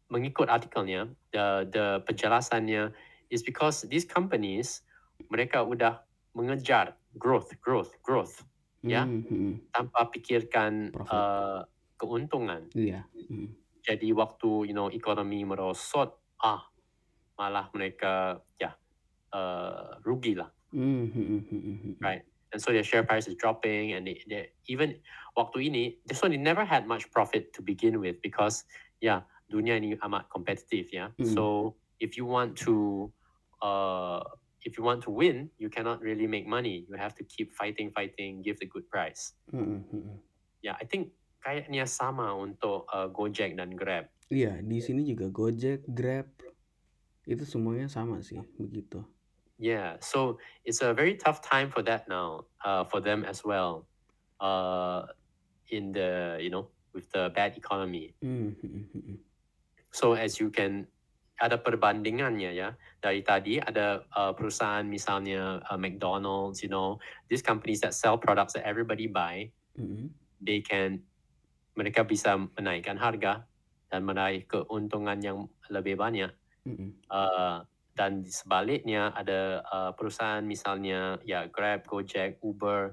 [0.08, 2.94] mengikut artikelnya, the the penjelasannya
[3.28, 4.86] is because these companies
[5.28, 6.06] mereka udah
[6.38, 8.46] mengejar growth, growth, growth,
[8.86, 11.12] ya, Mhm, tanpa pikirkan Profit.
[11.12, 11.60] uh,
[12.00, 12.70] keuntungan.
[12.72, 13.04] Iya.
[13.86, 16.64] Jadi waktu you know ekonomi merosot, ah
[17.36, 18.72] malah mereka ya
[19.36, 20.50] uh, rugi lah,
[22.00, 22.24] right?
[22.56, 24.96] And so their share price is dropping, and they, they even
[25.36, 28.64] waktu ini, this one they never had much profit to begin with because
[29.04, 31.12] ya dunia ini amat kompetitif ya.
[31.20, 31.36] Mhm.
[31.36, 33.12] So if you want to
[33.60, 34.24] uh,
[34.64, 36.88] if you want to win, you cannot really make money.
[36.88, 39.36] You have to keep fighting, fighting, give the good price.
[39.52, 40.16] Mhm, mhm.
[40.64, 41.12] Ya, I think
[41.44, 44.10] kayaknya sama untuk uh, Gojek dan Grab.
[44.34, 46.26] Iya, di sini juga Gojek, Grab,
[47.30, 49.06] itu semuanya sama sih, begitu.
[49.62, 53.88] Yeah, so it's a very tough time for that now, uh, for them as well,
[54.42, 55.08] uh,
[55.72, 58.18] in the you know with the bad economy.
[58.20, 59.18] Mhm, mhm, mhm.
[59.96, 60.92] So as you can
[61.40, 67.00] ada perbandingannya ya dari tadi ada uh, perusahaan misalnya uh, McDonald's, you know,
[67.32, 69.48] these companies that sell products that everybody buy,
[70.44, 71.00] they can
[71.76, 73.48] mereka bisa menaikkan harga
[73.96, 76.36] dan meraih keuntungan yang lebih banyak.
[76.68, 77.00] Mhm.
[77.08, 77.64] Uh,
[77.96, 82.92] dan sebaliknya ada uh, perusahaan misalnya ya Grab, Gojek, Uber,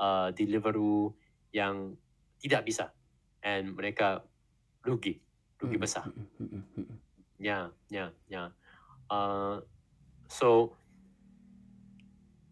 [0.00, 1.12] uh, Deliveroo
[1.52, 1.92] yang
[2.40, 2.88] tidak bisa
[3.44, 4.24] and mereka
[4.88, 5.20] rugi,
[5.60, 6.08] rugi Mhm, besar.
[7.36, 8.56] Ya, ya, ya.
[9.12, 9.60] Uh,
[10.32, 10.72] so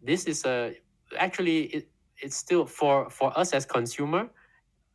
[0.04, 0.76] this is a
[1.16, 1.88] actually it,
[2.20, 4.28] it's still for for us as consumer.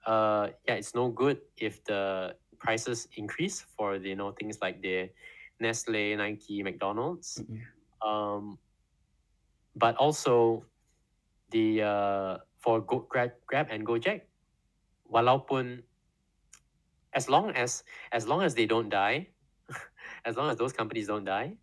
[0.05, 4.81] Uh, yeah, it's no good if the prices increase for the you know things like
[4.85, 5.09] the
[5.59, 7.41] Nestle, Nike, McDonald's.
[7.41, 7.61] Mhm.
[8.01, 8.43] Um,
[9.75, 10.65] but also
[11.51, 14.29] the uh, for Go, Grab, Grab and Gojek,
[15.09, 15.83] walaupun
[17.13, 19.27] as long as as long as they don't die,
[20.25, 21.57] as long as those companies don't die,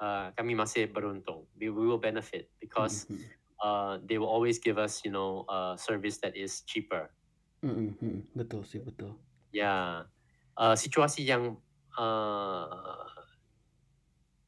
[0.00, 1.46] uh, kami masih beruntung.
[1.58, 3.18] We, we will benefit because Mhm,
[3.62, 7.12] uh, they will always give us, you know, a service that is cheaper.
[7.60, 8.16] mhm, mhm.
[8.32, 9.12] Betul sih, betul.
[9.50, 10.06] Ya,
[10.54, 11.58] uh, situasi yang
[11.98, 13.06] uh,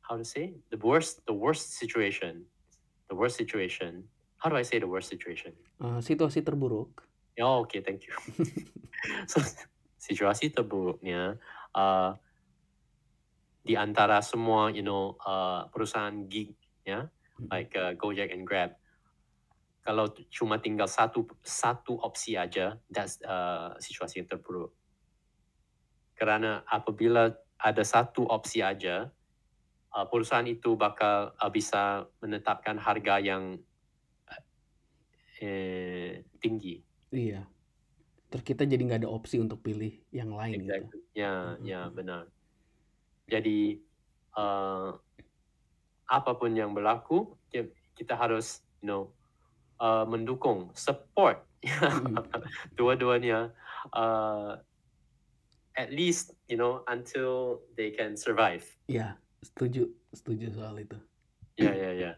[0.03, 2.47] how to say the worst the worst situation,
[3.11, 4.07] the worst situation.
[4.43, 5.55] How do I say the worst situation?
[5.79, 7.07] Eh, situasi terburuk.
[7.39, 8.15] Oh, okay, thank you.
[9.31, 9.39] so,
[10.03, 11.39] situasi terburuknya
[11.79, 12.19] uh,
[13.63, 17.07] di antara semua, you know, uh, perusahaan gig, ya,
[17.39, 17.49] Mhm.
[17.55, 18.75] like uh, Gojek and Grab.
[19.83, 24.75] Kalau cuma tinggal satu satu opsi aja, that's uh, situasi yang terburuk.
[26.17, 29.11] Karena apabila ada satu opsi aja,
[29.95, 33.59] uh, perusahaan itu bakal uh, bisa menetapkan harga yang
[35.43, 36.79] eh, tinggi.
[37.11, 37.43] Iya.
[38.33, 40.73] Terus kita jadi nggak ada opsi untuk pilih yang lain gitu.
[40.73, 41.01] Exactly.
[41.13, 42.23] Ya, Mhm, ya benar.
[43.29, 43.83] Jadi
[44.39, 44.97] uh,
[46.09, 49.03] apa pun yang berlaku, ki- kita harus, you know,
[49.81, 52.17] uh, mendukung, support Mhm.
[52.75, 53.53] dua-duanya,
[53.93, 54.59] uh,
[55.77, 58.65] at least, you know, until they can survive.
[58.89, 60.99] Iya, setuju, setuju soal itu.
[61.57, 62.15] Yeah, yeah, yeah.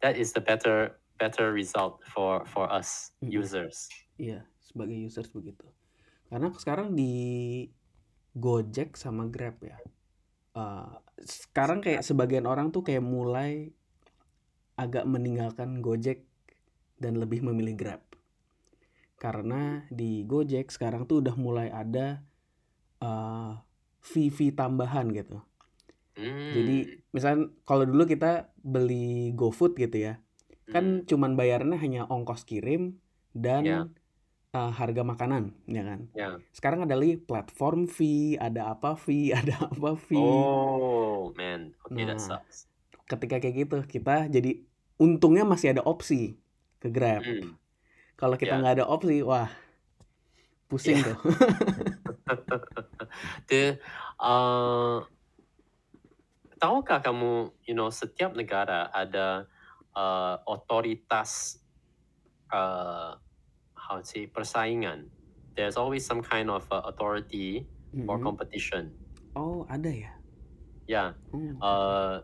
[0.00, 3.44] That is the better better result for for us Mhm.
[3.44, 3.92] users.
[4.16, 5.68] Iya, sebagai users begitu.
[6.32, 7.12] Karena sekarang di
[8.32, 9.76] Gojek sama Grab ya,
[10.56, 13.74] uh, sekarang kayak sebagian orang tuh kayak mulai
[14.78, 16.24] agak meninggalkan Gojek
[16.96, 18.02] dan lebih memilih Grab.
[19.20, 22.24] Karena di Gojek sekarang tuh udah mulai ada
[23.00, 23.60] uh,
[24.00, 25.40] fee-fee tambahan gitu.
[26.50, 27.14] Jadi Hmm.
[27.14, 30.14] misalnya kalau dulu kita beli GoFood gitu ya,
[30.68, 31.06] kan Hmm.
[31.06, 32.98] cuman bayarnya hanya ongkos kirim
[33.32, 33.80] dan Ya.
[34.52, 36.00] uh, harga makanan, ya kan?
[36.12, 36.28] Ya.
[36.50, 40.20] Sekarang ada lagi platform fee, ada apa fee, ada apa fee.
[40.20, 41.72] Oh, man.
[41.86, 42.66] Okay, that Nah, sucks.
[43.06, 44.62] ketika kayak gitu kita jadi
[44.98, 46.36] untungnya masih ada opsi
[46.78, 47.22] ke Grab.
[47.24, 47.56] Hmm.
[48.14, 48.60] Kalau kita Ya.
[48.60, 49.48] nggak ada opsi, wah
[50.68, 51.14] pusing Ya.
[51.14, 51.18] tuh.
[53.50, 53.78] The,
[54.20, 55.04] uh,
[56.60, 59.48] tahukah kamu, you know, setiap negara ada
[59.96, 61.56] uh, otoritas
[62.52, 63.16] uh,
[63.74, 65.10] how to say persaingan.
[65.56, 67.66] There's always some kind of uh, authority
[68.06, 68.24] for Mhm.
[68.24, 68.84] competition.
[69.34, 70.12] Oh, ada ya?
[70.86, 71.14] Yeah.
[71.32, 71.58] Hmm.
[71.62, 72.22] Uh,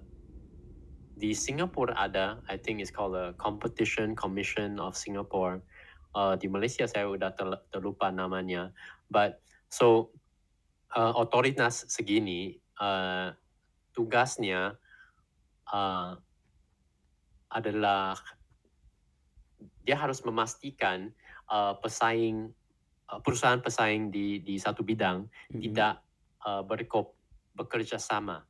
[1.16, 5.64] di Singapore ada, I think it's called the Competition Commission of Singapore.
[6.12, 8.72] Uh, di Malaysia saya udah ter- terlupa namanya.
[9.08, 10.10] But so
[10.94, 13.32] uh, otoritas segini uh,
[13.92, 14.76] tugasnya
[15.72, 16.16] uh,
[17.50, 18.18] adalah
[19.86, 21.14] dia harus memastikan
[21.48, 22.50] uh, pesaing
[23.08, 25.60] uh, perusahaan pesaing di di satu bidang Mhm.
[25.62, 26.02] tidak
[26.42, 27.14] uh, berko
[27.56, 28.44] bekerja sama.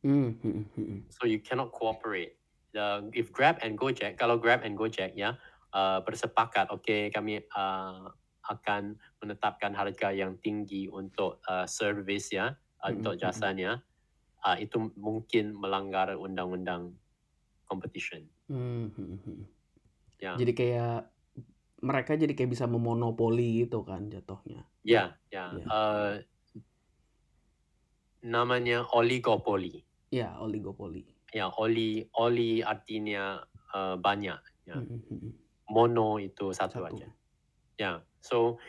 [0.00, 0.98] Hmm, hmm, hmm.
[1.12, 2.34] So you cannot cooperate.
[2.72, 5.36] The, if Grab and Gojek, kalau Grab and Gojek ya
[5.76, 8.08] uh, bersepakat, oke kami uh,
[8.48, 13.20] akan menetapkan harga yang tinggi untuk uh, service ya, uh, Mhm, untuk mhm.
[13.20, 13.70] jasanya,
[14.46, 16.96] uh, itu mungkin melanggar undang-undang
[17.68, 18.24] competition.
[18.48, 19.40] Hmm, hmm, hmm.
[20.20, 21.08] Ya, Jadi kayak
[21.80, 24.68] mereka jadi kayak bisa memonopoli gitu kan jatuhnya.
[24.84, 25.56] ya, ya.
[25.56, 25.64] Ya.
[25.68, 26.12] Uh,
[28.20, 29.80] namanya oligopoli.
[30.12, 31.08] Ya, oligopoli.
[31.32, 33.40] Ya, oli, oli artinya
[33.72, 34.40] uh, banyak.
[34.66, 34.76] Ya.
[34.76, 35.32] Hmm, hmm, hmm.
[35.70, 36.90] Mono itu satu, Satu.
[36.90, 37.08] aja.
[37.78, 38.02] Yeah.
[38.20, 38.60] So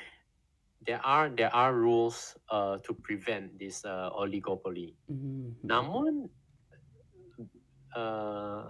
[0.81, 4.97] there are there are rules uh, to prevent this uh, oligopoly.
[5.05, 5.67] Hmm, hmm.
[5.67, 6.13] Namun
[7.93, 8.65] uh,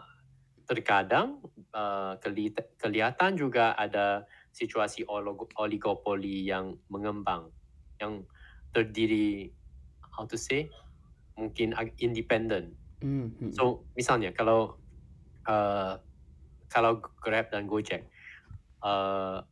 [0.67, 1.39] terkadang
[1.75, 5.07] uh, keli- kelihatan juga ada situasi
[5.55, 7.51] oligopoli yang mengembang,
[7.99, 8.27] yang
[8.75, 9.51] terdiri
[10.11, 10.67] how to say
[11.39, 12.75] mungkin independent.
[12.99, 13.51] Hmm, hmm.
[13.55, 14.77] So misalnya kalau
[15.47, 15.95] uh,
[16.71, 18.07] kalau Grab dan Gojek
[18.83, 19.43] uh,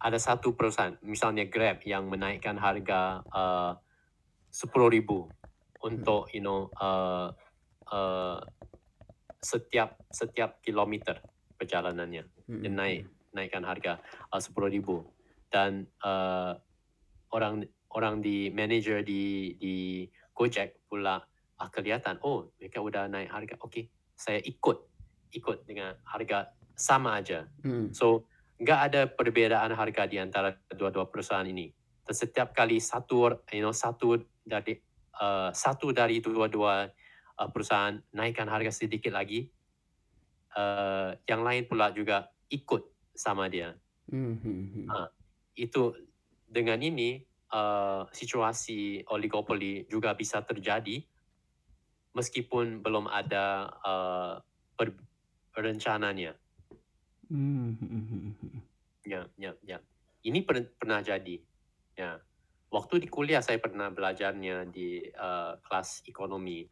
[0.00, 3.72] ada satu perusahaan, misalnya Grab yang menaikkan harga uh,
[4.52, 5.28] sepuluh ribu
[5.84, 7.32] untuk you know uh,
[7.92, 8.40] uh,
[9.40, 11.20] setiap setiap kilometer
[11.56, 12.24] perjalanannya.
[12.48, 13.00] Hmm, dia hmm, naik
[13.36, 14.00] naikkan harga
[14.32, 15.04] uh, sepuluh ribu.
[15.46, 16.56] Dan uh,
[17.32, 20.04] orang orang di manager di di
[20.36, 21.16] Gojek pula
[21.56, 22.20] ah, kelihatan.
[22.20, 23.54] Oh mereka udah naik harga.
[23.64, 24.78] Oke saya ikut
[25.36, 27.48] ikut dengan harga sama aja.
[27.64, 27.92] Hmm.
[27.92, 31.68] so nggak ada perbedaan harga di antara dua-dua perusahaan ini
[32.06, 34.80] dan setiap kali satu you know satu dari
[35.20, 36.88] uh, satu dari dua-dua
[37.36, 39.50] uh, perusahaan naikkan harga sedikit lagi
[40.56, 43.76] uh, yang lain pula juga ikut sama dia
[44.06, 44.86] Hmm, hmm, hmm.
[44.86, 45.10] Ah.
[45.58, 45.90] itu
[46.46, 47.18] dengan ini
[47.50, 51.02] uh, situasi oligopoli juga bisa terjadi
[52.14, 54.34] meskipun belum ada uh,
[54.78, 54.96] per-
[55.52, 56.38] perencananya.
[57.26, 58.60] Hmm, hmm, hmm, hmm.
[59.02, 59.78] Ya, ya, ya.
[60.22, 61.38] Ini per- pernah jadi.
[61.94, 62.18] Ya.
[62.70, 66.66] Waktu di kuliah saya pernah belajarnya di uh, kelas ekonomi.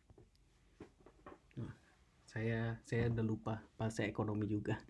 [2.27, 4.75] Saya saya udah lupa pas saya ekonomi juga.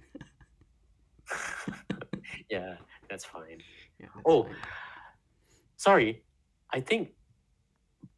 [2.49, 2.77] Ya,
[3.09, 3.61] that's fine.
[3.97, 4.45] Ya, that's Oh.
[4.49, 4.61] fine.
[5.77, 6.11] Sorry,
[6.73, 7.17] I think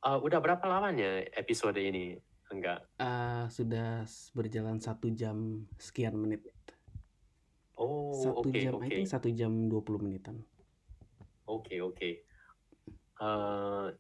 [0.02, 2.18] uh, udah berapa lamanya episode ini?
[2.50, 2.86] Enggak.
[2.98, 6.42] Ah, sudah s- berjalan satu jam sekian menit.
[7.76, 8.88] Oh, Satu oke, jam, I oke.
[8.88, 10.40] think satu jam 20 menitan.
[11.44, 12.12] Okay, okay.
[13.20, 13.92] Uh,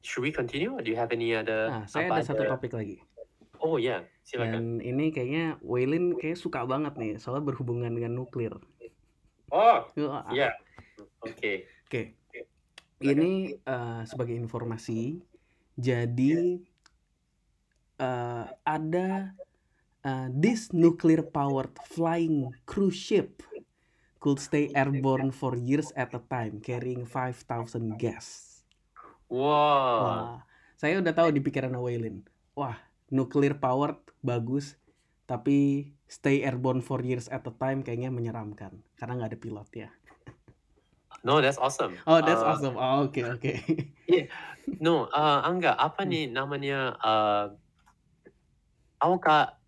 [0.00, 0.72] should we continue?
[0.72, 1.68] Or do you have any other?
[1.68, 3.04] Nah, saya apa ada satu ada- topik lagi.
[3.60, 4.80] Oh ya, silakan.
[4.80, 8.56] Dan ini kayaknya Waylin kayak suka banget nih, soalnya berhubungan dengan nuklir.
[9.52, 10.56] Oh, Wah, ya.
[11.20, 11.68] Oke.
[11.84, 12.16] Oke.
[13.00, 15.20] Ini eh, sebagai informasi,
[15.76, 16.56] jadi
[18.00, 19.08] eh, ada
[20.02, 23.42] eh, this nuclear powered flying cruise ship
[24.20, 28.68] could stay airborne for years at a time, carrying 5,000 guests.
[29.32, 29.96] Wow.
[30.04, 30.36] Wah,
[30.76, 32.20] saya udah tahu di pikiran Waylin.
[32.52, 32.76] Wah,
[33.08, 34.76] nuclear powered bagus,
[35.24, 39.90] tapi stay airborne for years at a time kayaknya menyeramkan karena nggak ada pilot ya.
[41.20, 42.00] No, that's awesome.
[42.08, 42.76] Oh, that's Uh, awesome.
[42.80, 43.52] Oh, oke oke.
[44.08, 44.26] yeah.
[44.80, 46.10] No, uh, Angga, apa Hmm.
[46.12, 46.96] nih namanya?
[46.96, 47.46] Uh,
[48.96, 49.59] tahukah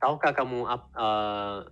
[0.00, 0.64] tahukah kamu
[0.96, 1.68] uh,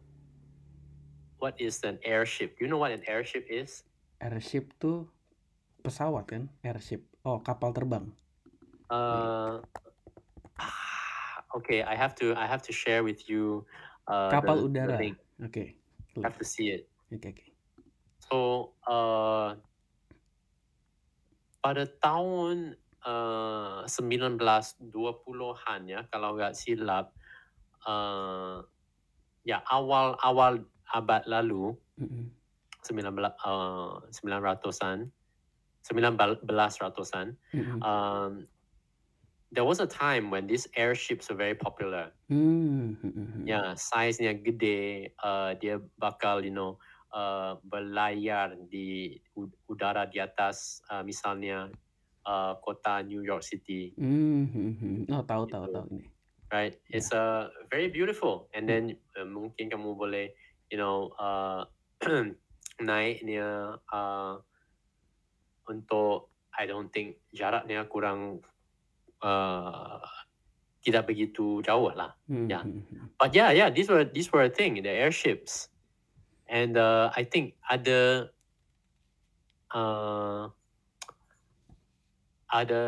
[1.41, 2.61] what is an airship?
[2.61, 3.83] You know what an airship is?
[4.21, 5.09] Airship tuh
[5.83, 6.53] pesawat kan?
[6.61, 7.03] Airship.
[7.25, 8.13] Oh, kapal terbang.
[8.93, 9.61] Uh,
[11.57, 13.65] okay, I have to I have to share with you
[14.09, 14.97] uh, Kapal the, udara.
[15.45, 15.77] Oke.
[16.19, 16.89] I have to see it.
[17.13, 17.45] Oke oke.
[18.29, 18.37] So,
[18.85, 19.57] uh,
[21.65, 22.77] pada tahun
[23.07, 27.15] uh, 1920-an ya, kalau nggak silap,
[27.89, 28.61] uh,
[29.49, 30.61] ya awal-awal
[30.93, 32.29] abad lalu, Mm-mm.
[32.85, 35.09] 19, uh, 900-an,
[35.89, 37.81] 1900-an, Mm-mm.
[37.81, 38.47] um,
[39.53, 42.13] there was a time when these airships were very popular.
[42.29, 43.45] Hmm, hmm, hmm, hmm.
[43.49, 46.77] Ya, size-nya gede, uh, dia bakal, you know,
[47.17, 49.17] uh, berlayar di
[49.65, 51.73] udara di atas, uh, misalnya
[52.29, 54.97] uh, kota New York City, Hmm, hmm, hmm.
[55.09, 55.73] Oh, tahu tahu gitu.
[55.73, 56.18] tahu ini.
[56.53, 56.75] Right?
[56.89, 58.49] It's uh, very beautiful.
[58.55, 60.33] And then uh, mungkin kamu boleh,
[60.73, 61.65] you know, uh,
[62.81, 64.35] naiknya uh,
[65.69, 68.43] untuk, I don't think jaraknya kurang
[69.23, 70.01] uh,
[70.83, 72.15] tidak begitu jauh lah.
[72.31, 72.63] Hmm, Ya.
[72.63, 73.07] hmm, hmm.
[73.19, 75.69] But yeah, yeah, these were these were a thing, the airships,
[76.47, 78.31] and uh, I think ada
[79.75, 80.49] uh,
[82.49, 82.83] ada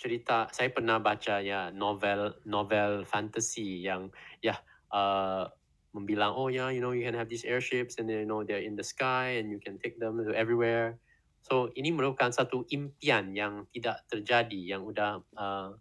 [0.00, 4.08] cerita saya pernah baca ya novel novel fantasy yang
[4.40, 4.56] ya
[4.96, 5.44] uh,
[5.92, 8.64] membilang oh yeah you know you can have these airships and then, you know they're
[8.64, 10.96] in the sky and you can take them to everywhere.
[11.44, 15.76] So ini merupakan satu impian yang tidak terjadi yang udah uh,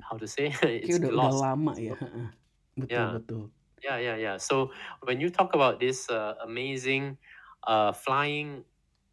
[0.00, 1.44] how to say it's udah udah lost.
[1.44, 1.96] lama ya.
[2.80, 3.10] Betul Yeah.
[3.20, 3.44] betul.
[3.80, 4.36] Yeah, yeah, yeah.
[4.36, 4.76] So
[5.08, 7.16] when you talk about this uh, amazing
[7.64, 8.68] uh, flying,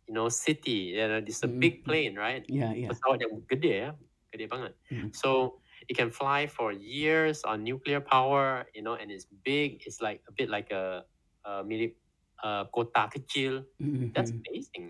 [0.07, 1.59] you know, city, you know, it's a Mm-mm.
[1.59, 2.47] big plane, right?
[2.47, 2.87] Iya iya.
[2.89, 3.91] Pesawat yang gede ya,
[4.31, 4.73] gede banget.
[4.89, 5.11] Mm.
[5.11, 5.59] So
[5.91, 9.83] it can fly for years on nuclear power, you know, and it's big.
[9.83, 11.03] It's like a bit like a,
[11.43, 11.99] a mirip
[12.41, 13.67] uh, kota kecil.
[13.77, 14.41] Mm, That's hmm.
[14.47, 14.85] amazing.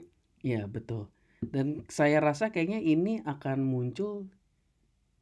[0.45, 1.09] Iya betul.
[1.41, 4.29] Dan saya rasa kayaknya ini akan muncul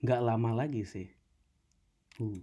[0.03, 1.07] nggak lama lagi sih.
[2.19, 2.35] Uh.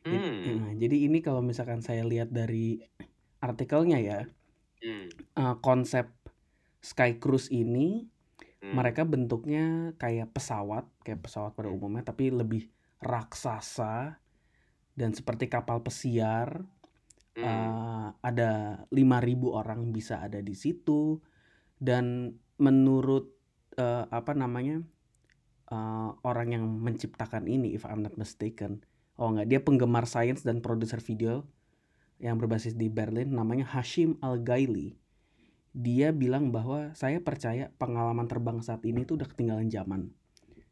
[0.00, 0.48] Jadi, Hmm.
[0.48, 2.80] eh, jadi ini kalau misalkan saya lihat dari
[3.44, 4.20] artikelnya ya,
[4.80, 5.08] Hmm.
[5.12, 6.08] eh, konsep
[6.80, 8.08] Sky Cruise ini
[8.60, 8.76] Hmm.
[8.76, 12.68] mereka bentuknya kayak pesawat, kayak pesawat pada umumnya, tapi lebih
[13.00, 14.20] raksasa
[14.92, 16.60] dan seperti kapal pesiar.
[17.36, 17.40] Hmm.
[17.40, 21.24] Eh, ada 5.000 orang bisa ada di situ
[21.80, 23.32] dan menurut
[23.80, 24.84] eh, apa namanya
[25.72, 28.84] eh, orang yang menciptakan ini, if I'm not mistaken,
[29.16, 31.48] oh nggak dia penggemar sains dan produser video
[32.20, 34.94] yang berbasis di Berlin, namanya Hashim Al Gaili.
[35.72, 40.10] Dia bilang bahwa saya percaya pengalaman terbang saat ini tuh udah ketinggalan zaman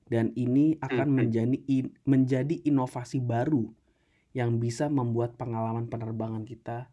[0.08, 1.16] dan ini akan Mhm.
[1.16, 3.68] menjadi in- menjadi inovasi baru
[4.34, 6.90] yang bisa membuat pengalaman penerbangan kita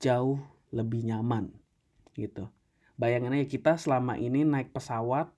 [0.00, 0.40] jauh
[0.72, 1.52] lebih nyaman
[2.16, 2.48] gitu.
[2.96, 5.28] Bayangin aja kita selama ini naik pesawat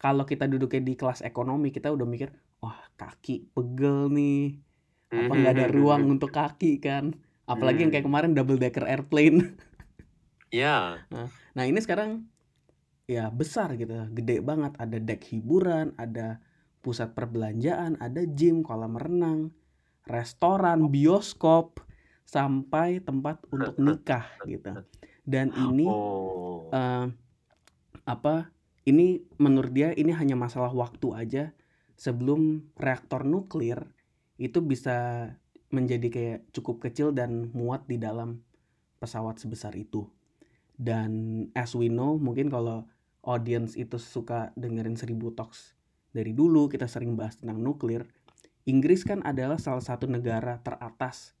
[0.00, 2.32] kalau kita duduknya di kelas ekonomi kita udah mikir
[2.64, 4.56] wah kaki pegel nih
[5.12, 7.12] apa nggak ada ruang untuk kaki kan
[7.50, 8.12] apalagi yang kayak Hmm.
[8.14, 9.38] kemarin double decker airplane
[10.50, 11.06] Yeah.
[11.54, 12.26] nah ini sekarang
[13.06, 16.42] ya besar gitu gede banget ada deck hiburan ada
[16.78, 19.54] pusat perbelanjaan ada gym kolam renang
[20.06, 21.82] restoran bioskop
[22.26, 24.82] sampai tempat untuk nikah gitu
[25.22, 26.66] dan ini Oh.
[26.70, 27.06] eh,
[28.02, 28.50] apa
[28.86, 31.44] ini menurut dia ini hanya masalah waktu aja
[31.94, 33.86] sebelum reaktor nuklir
[34.34, 35.30] itu bisa
[35.70, 38.42] menjadi kayak cukup kecil dan muat di dalam
[38.98, 40.06] pesawat sebesar itu.
[40.74, 42.86] Dan as we know mungkin kalau
[43.22, 45.76] audience itu suka dengerin seribu talks
[46.10, 48.08] dari dulu kita sering bahas tentang nuklir
[48.68, 51.32] Inggris kan adalah salah satu negara teratas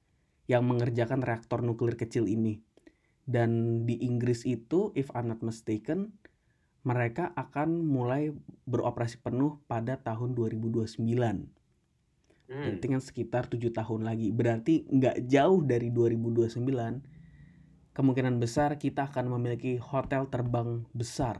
[0.48, 2.64] yang mengerjakan reaktor nuklir kecil ini.
[3.28, 6.16] Dan di Inggris itu if I'm not mistaken
[6.80, 8.32] mereka akan mulai
[8.64, 11.59] beroperasi penuh pada tahun 2029
[12.50, 12.66] Hmm.
[12.66, 14.34] berarti kan sekitar tujuh tahun lagi.
[14.34, 16.58] Berarti nggak jauh dari 2029
[17.94, 21.38] kemungkinan besar kita akan memiliki hotel terbang besar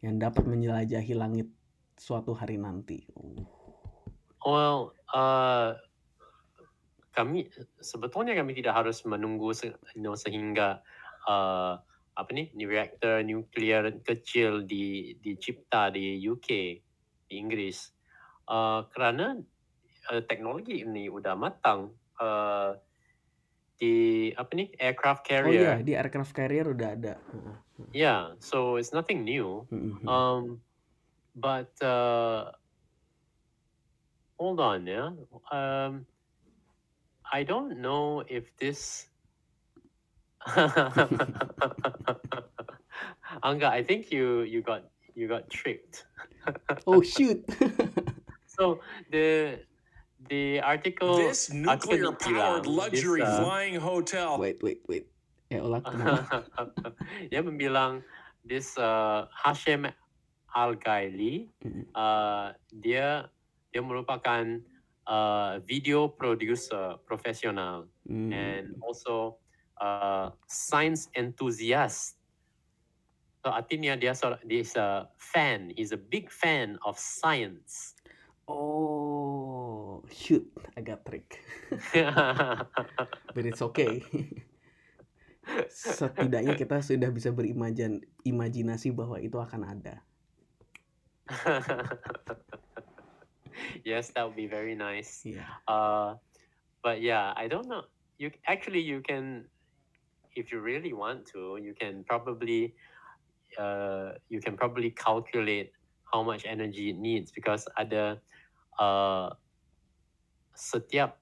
[0.00, 1.52] yang dapat menjelajahi langit
[2.00, 3.04] suatu hari nanti.
[3.12, 3.58] Uh,
[4.48, 5.74] Well, uh,
[7.10, 7.50] kami
[7.82, 10.78] sebetulnya kami tidak harus menunggu se, you know, sehingga
[11.26, 11.74] uh,
[12.14, 16.48] apa ni ni reaktor nuklear kecil di dicipta di UK
[17.28, 17.90] di Inggris
[18.50, 19.38] uh, kerana
[20.10, 22.74] uh, teknologi ini sudah matang uh,
[23.78, 25.86] di apa nih aircraft Oh iya, carrier.
[25.86, 27.14] di aircraft carrier udah ada.
[27.94, 29.62] Yeah, so it's nothing new.
[30.02, 30.58] Um,
[31.38, 32.50] but uh,
[34.34, 35.14] hold on, yeah.
[35.54, 36.02] Um,
[37.30, 39.06] I don't know if this.
[43.46, 46.06] Anga, I think you you got you got tricked.
[46.86, 47.44] Oh shoot.
[48.58, 48.82] So
[49.14, 49.62] the
[50.26, 55.06] the article This nuclear powered bilang this luxury uh, flying hotel wait, wait, wait.
[55.48, 56.44] Ya Allah, kenapa?
[57.32, 58.02] dia membilang
[58.44, 59.88] this uh, Hashim
[60.52, 61.88] Al Ghaili Mhm.
[61.94, 63.30] uh, dia
[63.70, 64.44] dia merupakan
[65.06, 68.32] uh, video producer profesional Hmm.
[68.32, 69.38] and also
[69.80, 72.16] uh, science enthusiast.
[73.44, 75.70] So artinya dia seor- dia is a fan.
[75.76, 77.94] He's a big fan of science.
[78.48, 81.44] Oh, shoot, I got trick.
[83.36, 84.00] But it's okay.
[85.68, 90.00] Setidaknya kita sudah bisa berimajin imajinasi bahwa itu akan ada.
[93.84, 95.28] yes, that would be very nice.
[95.28, 95.44] Iya.
[95.68, 96.16] Uh,
[96.80, 97.84] but yeah, I don't know.
[98.16, 99.44] You actually you can,
[100.32, 102.72] if you really want to, you can probably,
[103.60, 105.72] uh, you can probably calculate
[106.12, 108.16] how much energy it needs because ada, uh,
[110.54, 111.18] setiap,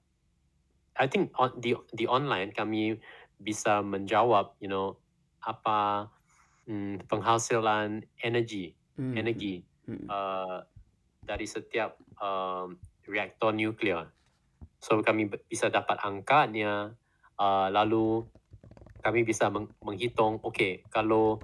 [0.97, 2.97] I think on the the online kami
[3.37, 4.97] bisa menjawab, you know,
[5.45, 6.09] apa
[6.65, 10.09] mm, penghasilan energi Hmm, energi hmm.
[10.09, 10.65] uh,
[11.21, 14.09] dari setiap um, reaktor nuklear.
[14.81, 16.97] So kami bisa dapat angkanya,
[17.37, 18.25] uh, lalu
[19.05, 21.37] kami bisa meng- menghitung, okay, kalau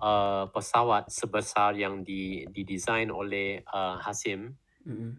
[0.00, 4.56] uh, pesawat sebesar yang di, didesain oleh uh, Hasim,
[4.86, 5.18] Hmm,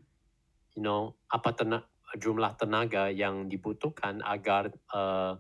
[0.78, 1.82] you know, apa tena,
[2.22, 5.34] jumlah tenaga yang dibutuhkan agar uh,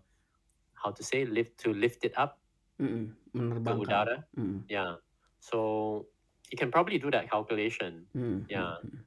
[0.74, 2.42] how to say lift to lift it up
[2.82, 3.62] hmm, hmm.
[3.62, 4.26] ke udara.
[4.34, 4.98] Hmm, Yeah.
[5.38, 6.10] So
[6.50, 8.10] you can probably do that calculation.
[8.18, 8.82] hmm, Yeah.
[8.82, 9.04] hmm, hmm.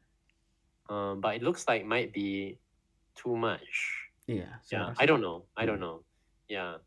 [0.91, 2.59] Um, but it looks like might be
[3.15, 3.95] too much.
[4.27, 4.95] Yeah, rasa.
[4.99, 5.47] I don't know.
[5.59, 5.87] I don't Hmm.
[5.87, 6.07] know.
[6.51, 6.79] Yeah,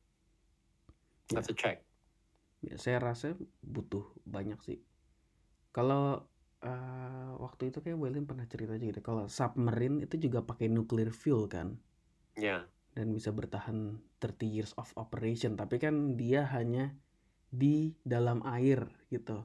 [1.32, 1.40] Ya.
[1.40, 1.84] have to check.
[2.64, 4.80] Ya, saya rasa butuh banyak sih.
[5.72, 6.28] Kalau
[6.70, 11.10] eh, waktu itu kayak William pernah cerita juga deh, kalau submarine itu juga pakai nuclear
[11.22, 11.68] fuel kan,
[12.38, 12.64] Yeah,
[12.98, 13.78] dan bisa bertahan
[14.22, 15.52] 30 years of operation.
[15.60, 16.94] Tapi kan dia hanya
[17.62, 17.76] di
[18.14, 18.82] dalam air
[19.14, 19.38] gitu,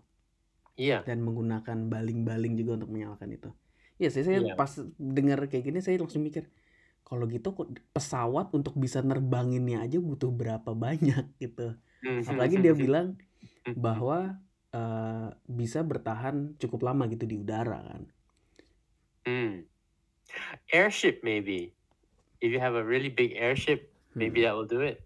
[0.77, 3.51] yeah, dan menggunakan baling-baling juga untuk menyalakan itu.
[3.99, 4.55] Ya, saya, saya Iya.
[4.55, 4.71] pas
[5.01, 6.47] dengar kayak gini saya langsung mikir,
[7.07, 7.55] kalau gitu
[7.95, 11.75] pesawat untuk bisa nerbanginnya aja butuh berapa banyak gitu.
[12.29, 13.17] Apalagi dia bilang
[13.75, 14.39] bahwa
[14.75, 18.03] eh, bisa bertahan cukup lama gitu di udara kan.
[19.25, 19.55] Hmm.
[20.73, 21.73] Airship maybe.
[22.39, 25.03] If you have a really big airship, maybe Hmm, that will do it.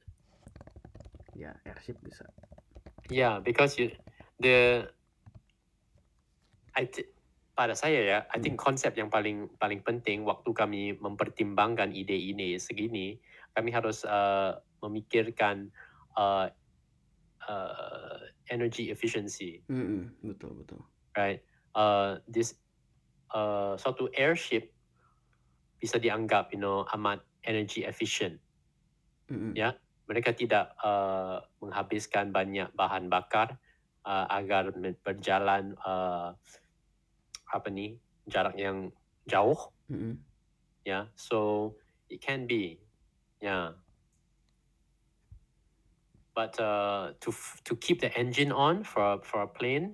[1.32, 2.28] ya airship bisa.
[3.08, 3.90] Yeah, because you
[4.36, 4.84] the
[6.76, 7.08] I thi-
[7.52, 12.56] pada saya ya, I think konsep yang paling paling penting waktu kami mempertimbangkan ide ini
[12.56, 13.20] segini,
[13.52, 15.68] kami harus uh, memikirkan
[16.16, 16.48] uh,
[17.48, 18.18] uh,
[18.50, 20.80] energy efficiency, Mm-mm, betul betul.
[21.16, 21.40] right?
[21.72, 22.54] Uh, this
[23.32, 24.70] uh, suatu airship
[25.82, 28.38] bisa dianggap, you know, amat energy efficient.
[29.30, 29.56] Mm-mm.
[29.56, 29.74] Ya.
[30.10, 33.56] Mereka tidak uh, menghabiskan banyak bahan bakar
[34.04, 36.34] uh, agar berjalan uh,
[37.52, 38.90] apa ni jarak yang
[39.28, 39.58] jauh
[39.92, 40.18] Mm-mm.
[40.82, 41.70] ya so
[42.08, 42.80] it can be
[43.38, 43.76] yeah
[46.34, 49.92] but uh, to f- to keep the engine on for a- for a plane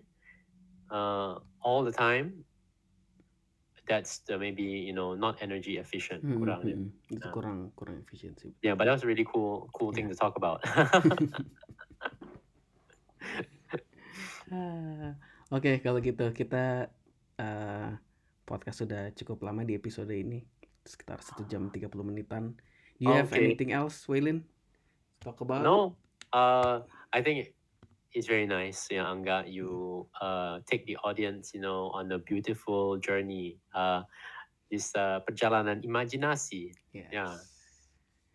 [0.91, 2.47] uh, all the time
[3.89, 6.77] that's the maybe you know not energy efficient Mm-mm, kurang ya.
[6.77, 6.91] mm-mm.
[7.09, 7.33] Itu Nah.
[7.33, 8.53] kurang kurang efisiensi.
[8.61, 10.61] yeah but that was a really cool cool thing to talk about
[14.53, 15.17] Ah,
[15.57, 16.93] Oke, kalau gitu kita
[17.41, 17.89] eh,
[18.45, 20.45] podcast sudah cukup lama di episode ini,
[20.85, 22.53] sekitar satu jam 30 menitan.
[23.01, 23.41] Do you have Oke.
[23.41, 24.45] anything else, Waylin?
[25.21, 25.65] Talk about?
[25.65, 25.97] No,
[26.33, 26.83] uh,
[27.13, 27.53] I think
[28.13, 29.45] it's very nice, yeah, Angga.
[29.47, 33.59] You uh, take the audience, you know, on a beautiful journey.
[33.75, 34.03] Uh,
[34.69, 37.09] this uh, perjalanan imajinasi, Yes.
[37.09, 37.27] Ya.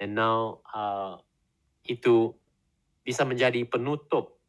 [0.02, 1.22] and now uh,
[1.86, 2.34] itu
[3.06, 4.42] bisa menjadi penutup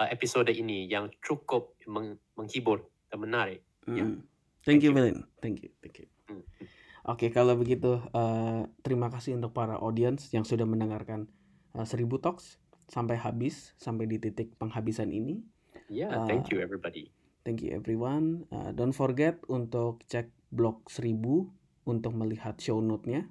[0.00, 3.62] uh, episode ini yang cukup meng- menghibur dan menarik.
[3.86, 4.26] Mm.
[4.66, 4.96] Thank you, you.
[4.98, 5.18] Waylin.
[5.38, 6.06] Thank you, thank you.
[6.28, 6.42] Hmm.
[7.08, 11.24] Oke, kalau begitu eh, terima kasih untuk para audience yang sudah mendengarkan
[11.72, 15.44] eh, Seribu Talks sampai habis, sampai di titik penghabisan ini.
[15.88, 17.12] Yeah, Uh, thank you everybody.
[17.44, 18.44] Thank you everyone.
[18.52, 21.48] Uh, don't forget untuk cek blog 1000
[21.88, 23.24] untuk melihat show note-nya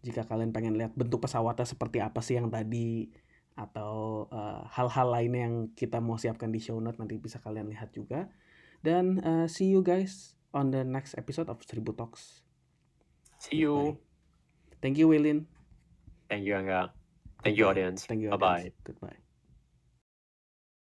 [0.00, 3.12] Jika kalian pengen lihat bentuk pesawatnya seperti apa sih yang tadi
[3.54, 7.94] atau uh, hal-hal lainnya yang kita mau siapkan di show note nanti bisa kalian lihat
[7.94, 8.26] juga.
[8.82, 12.42] Dan uh, see you guys on the next episode of Seribu Talks.
[13.38, 13.94] See you.
[13.94, 14.82] Bye.
[14.82, 15.46] Thank you, Wilin.
[16.26, 17.01] Thank you, Angga.
[17.42, 18.06] Thank you, audience.
[18.06, 18.72] Thank you, Bye bye.
[18.84, 19.16] Goodbye.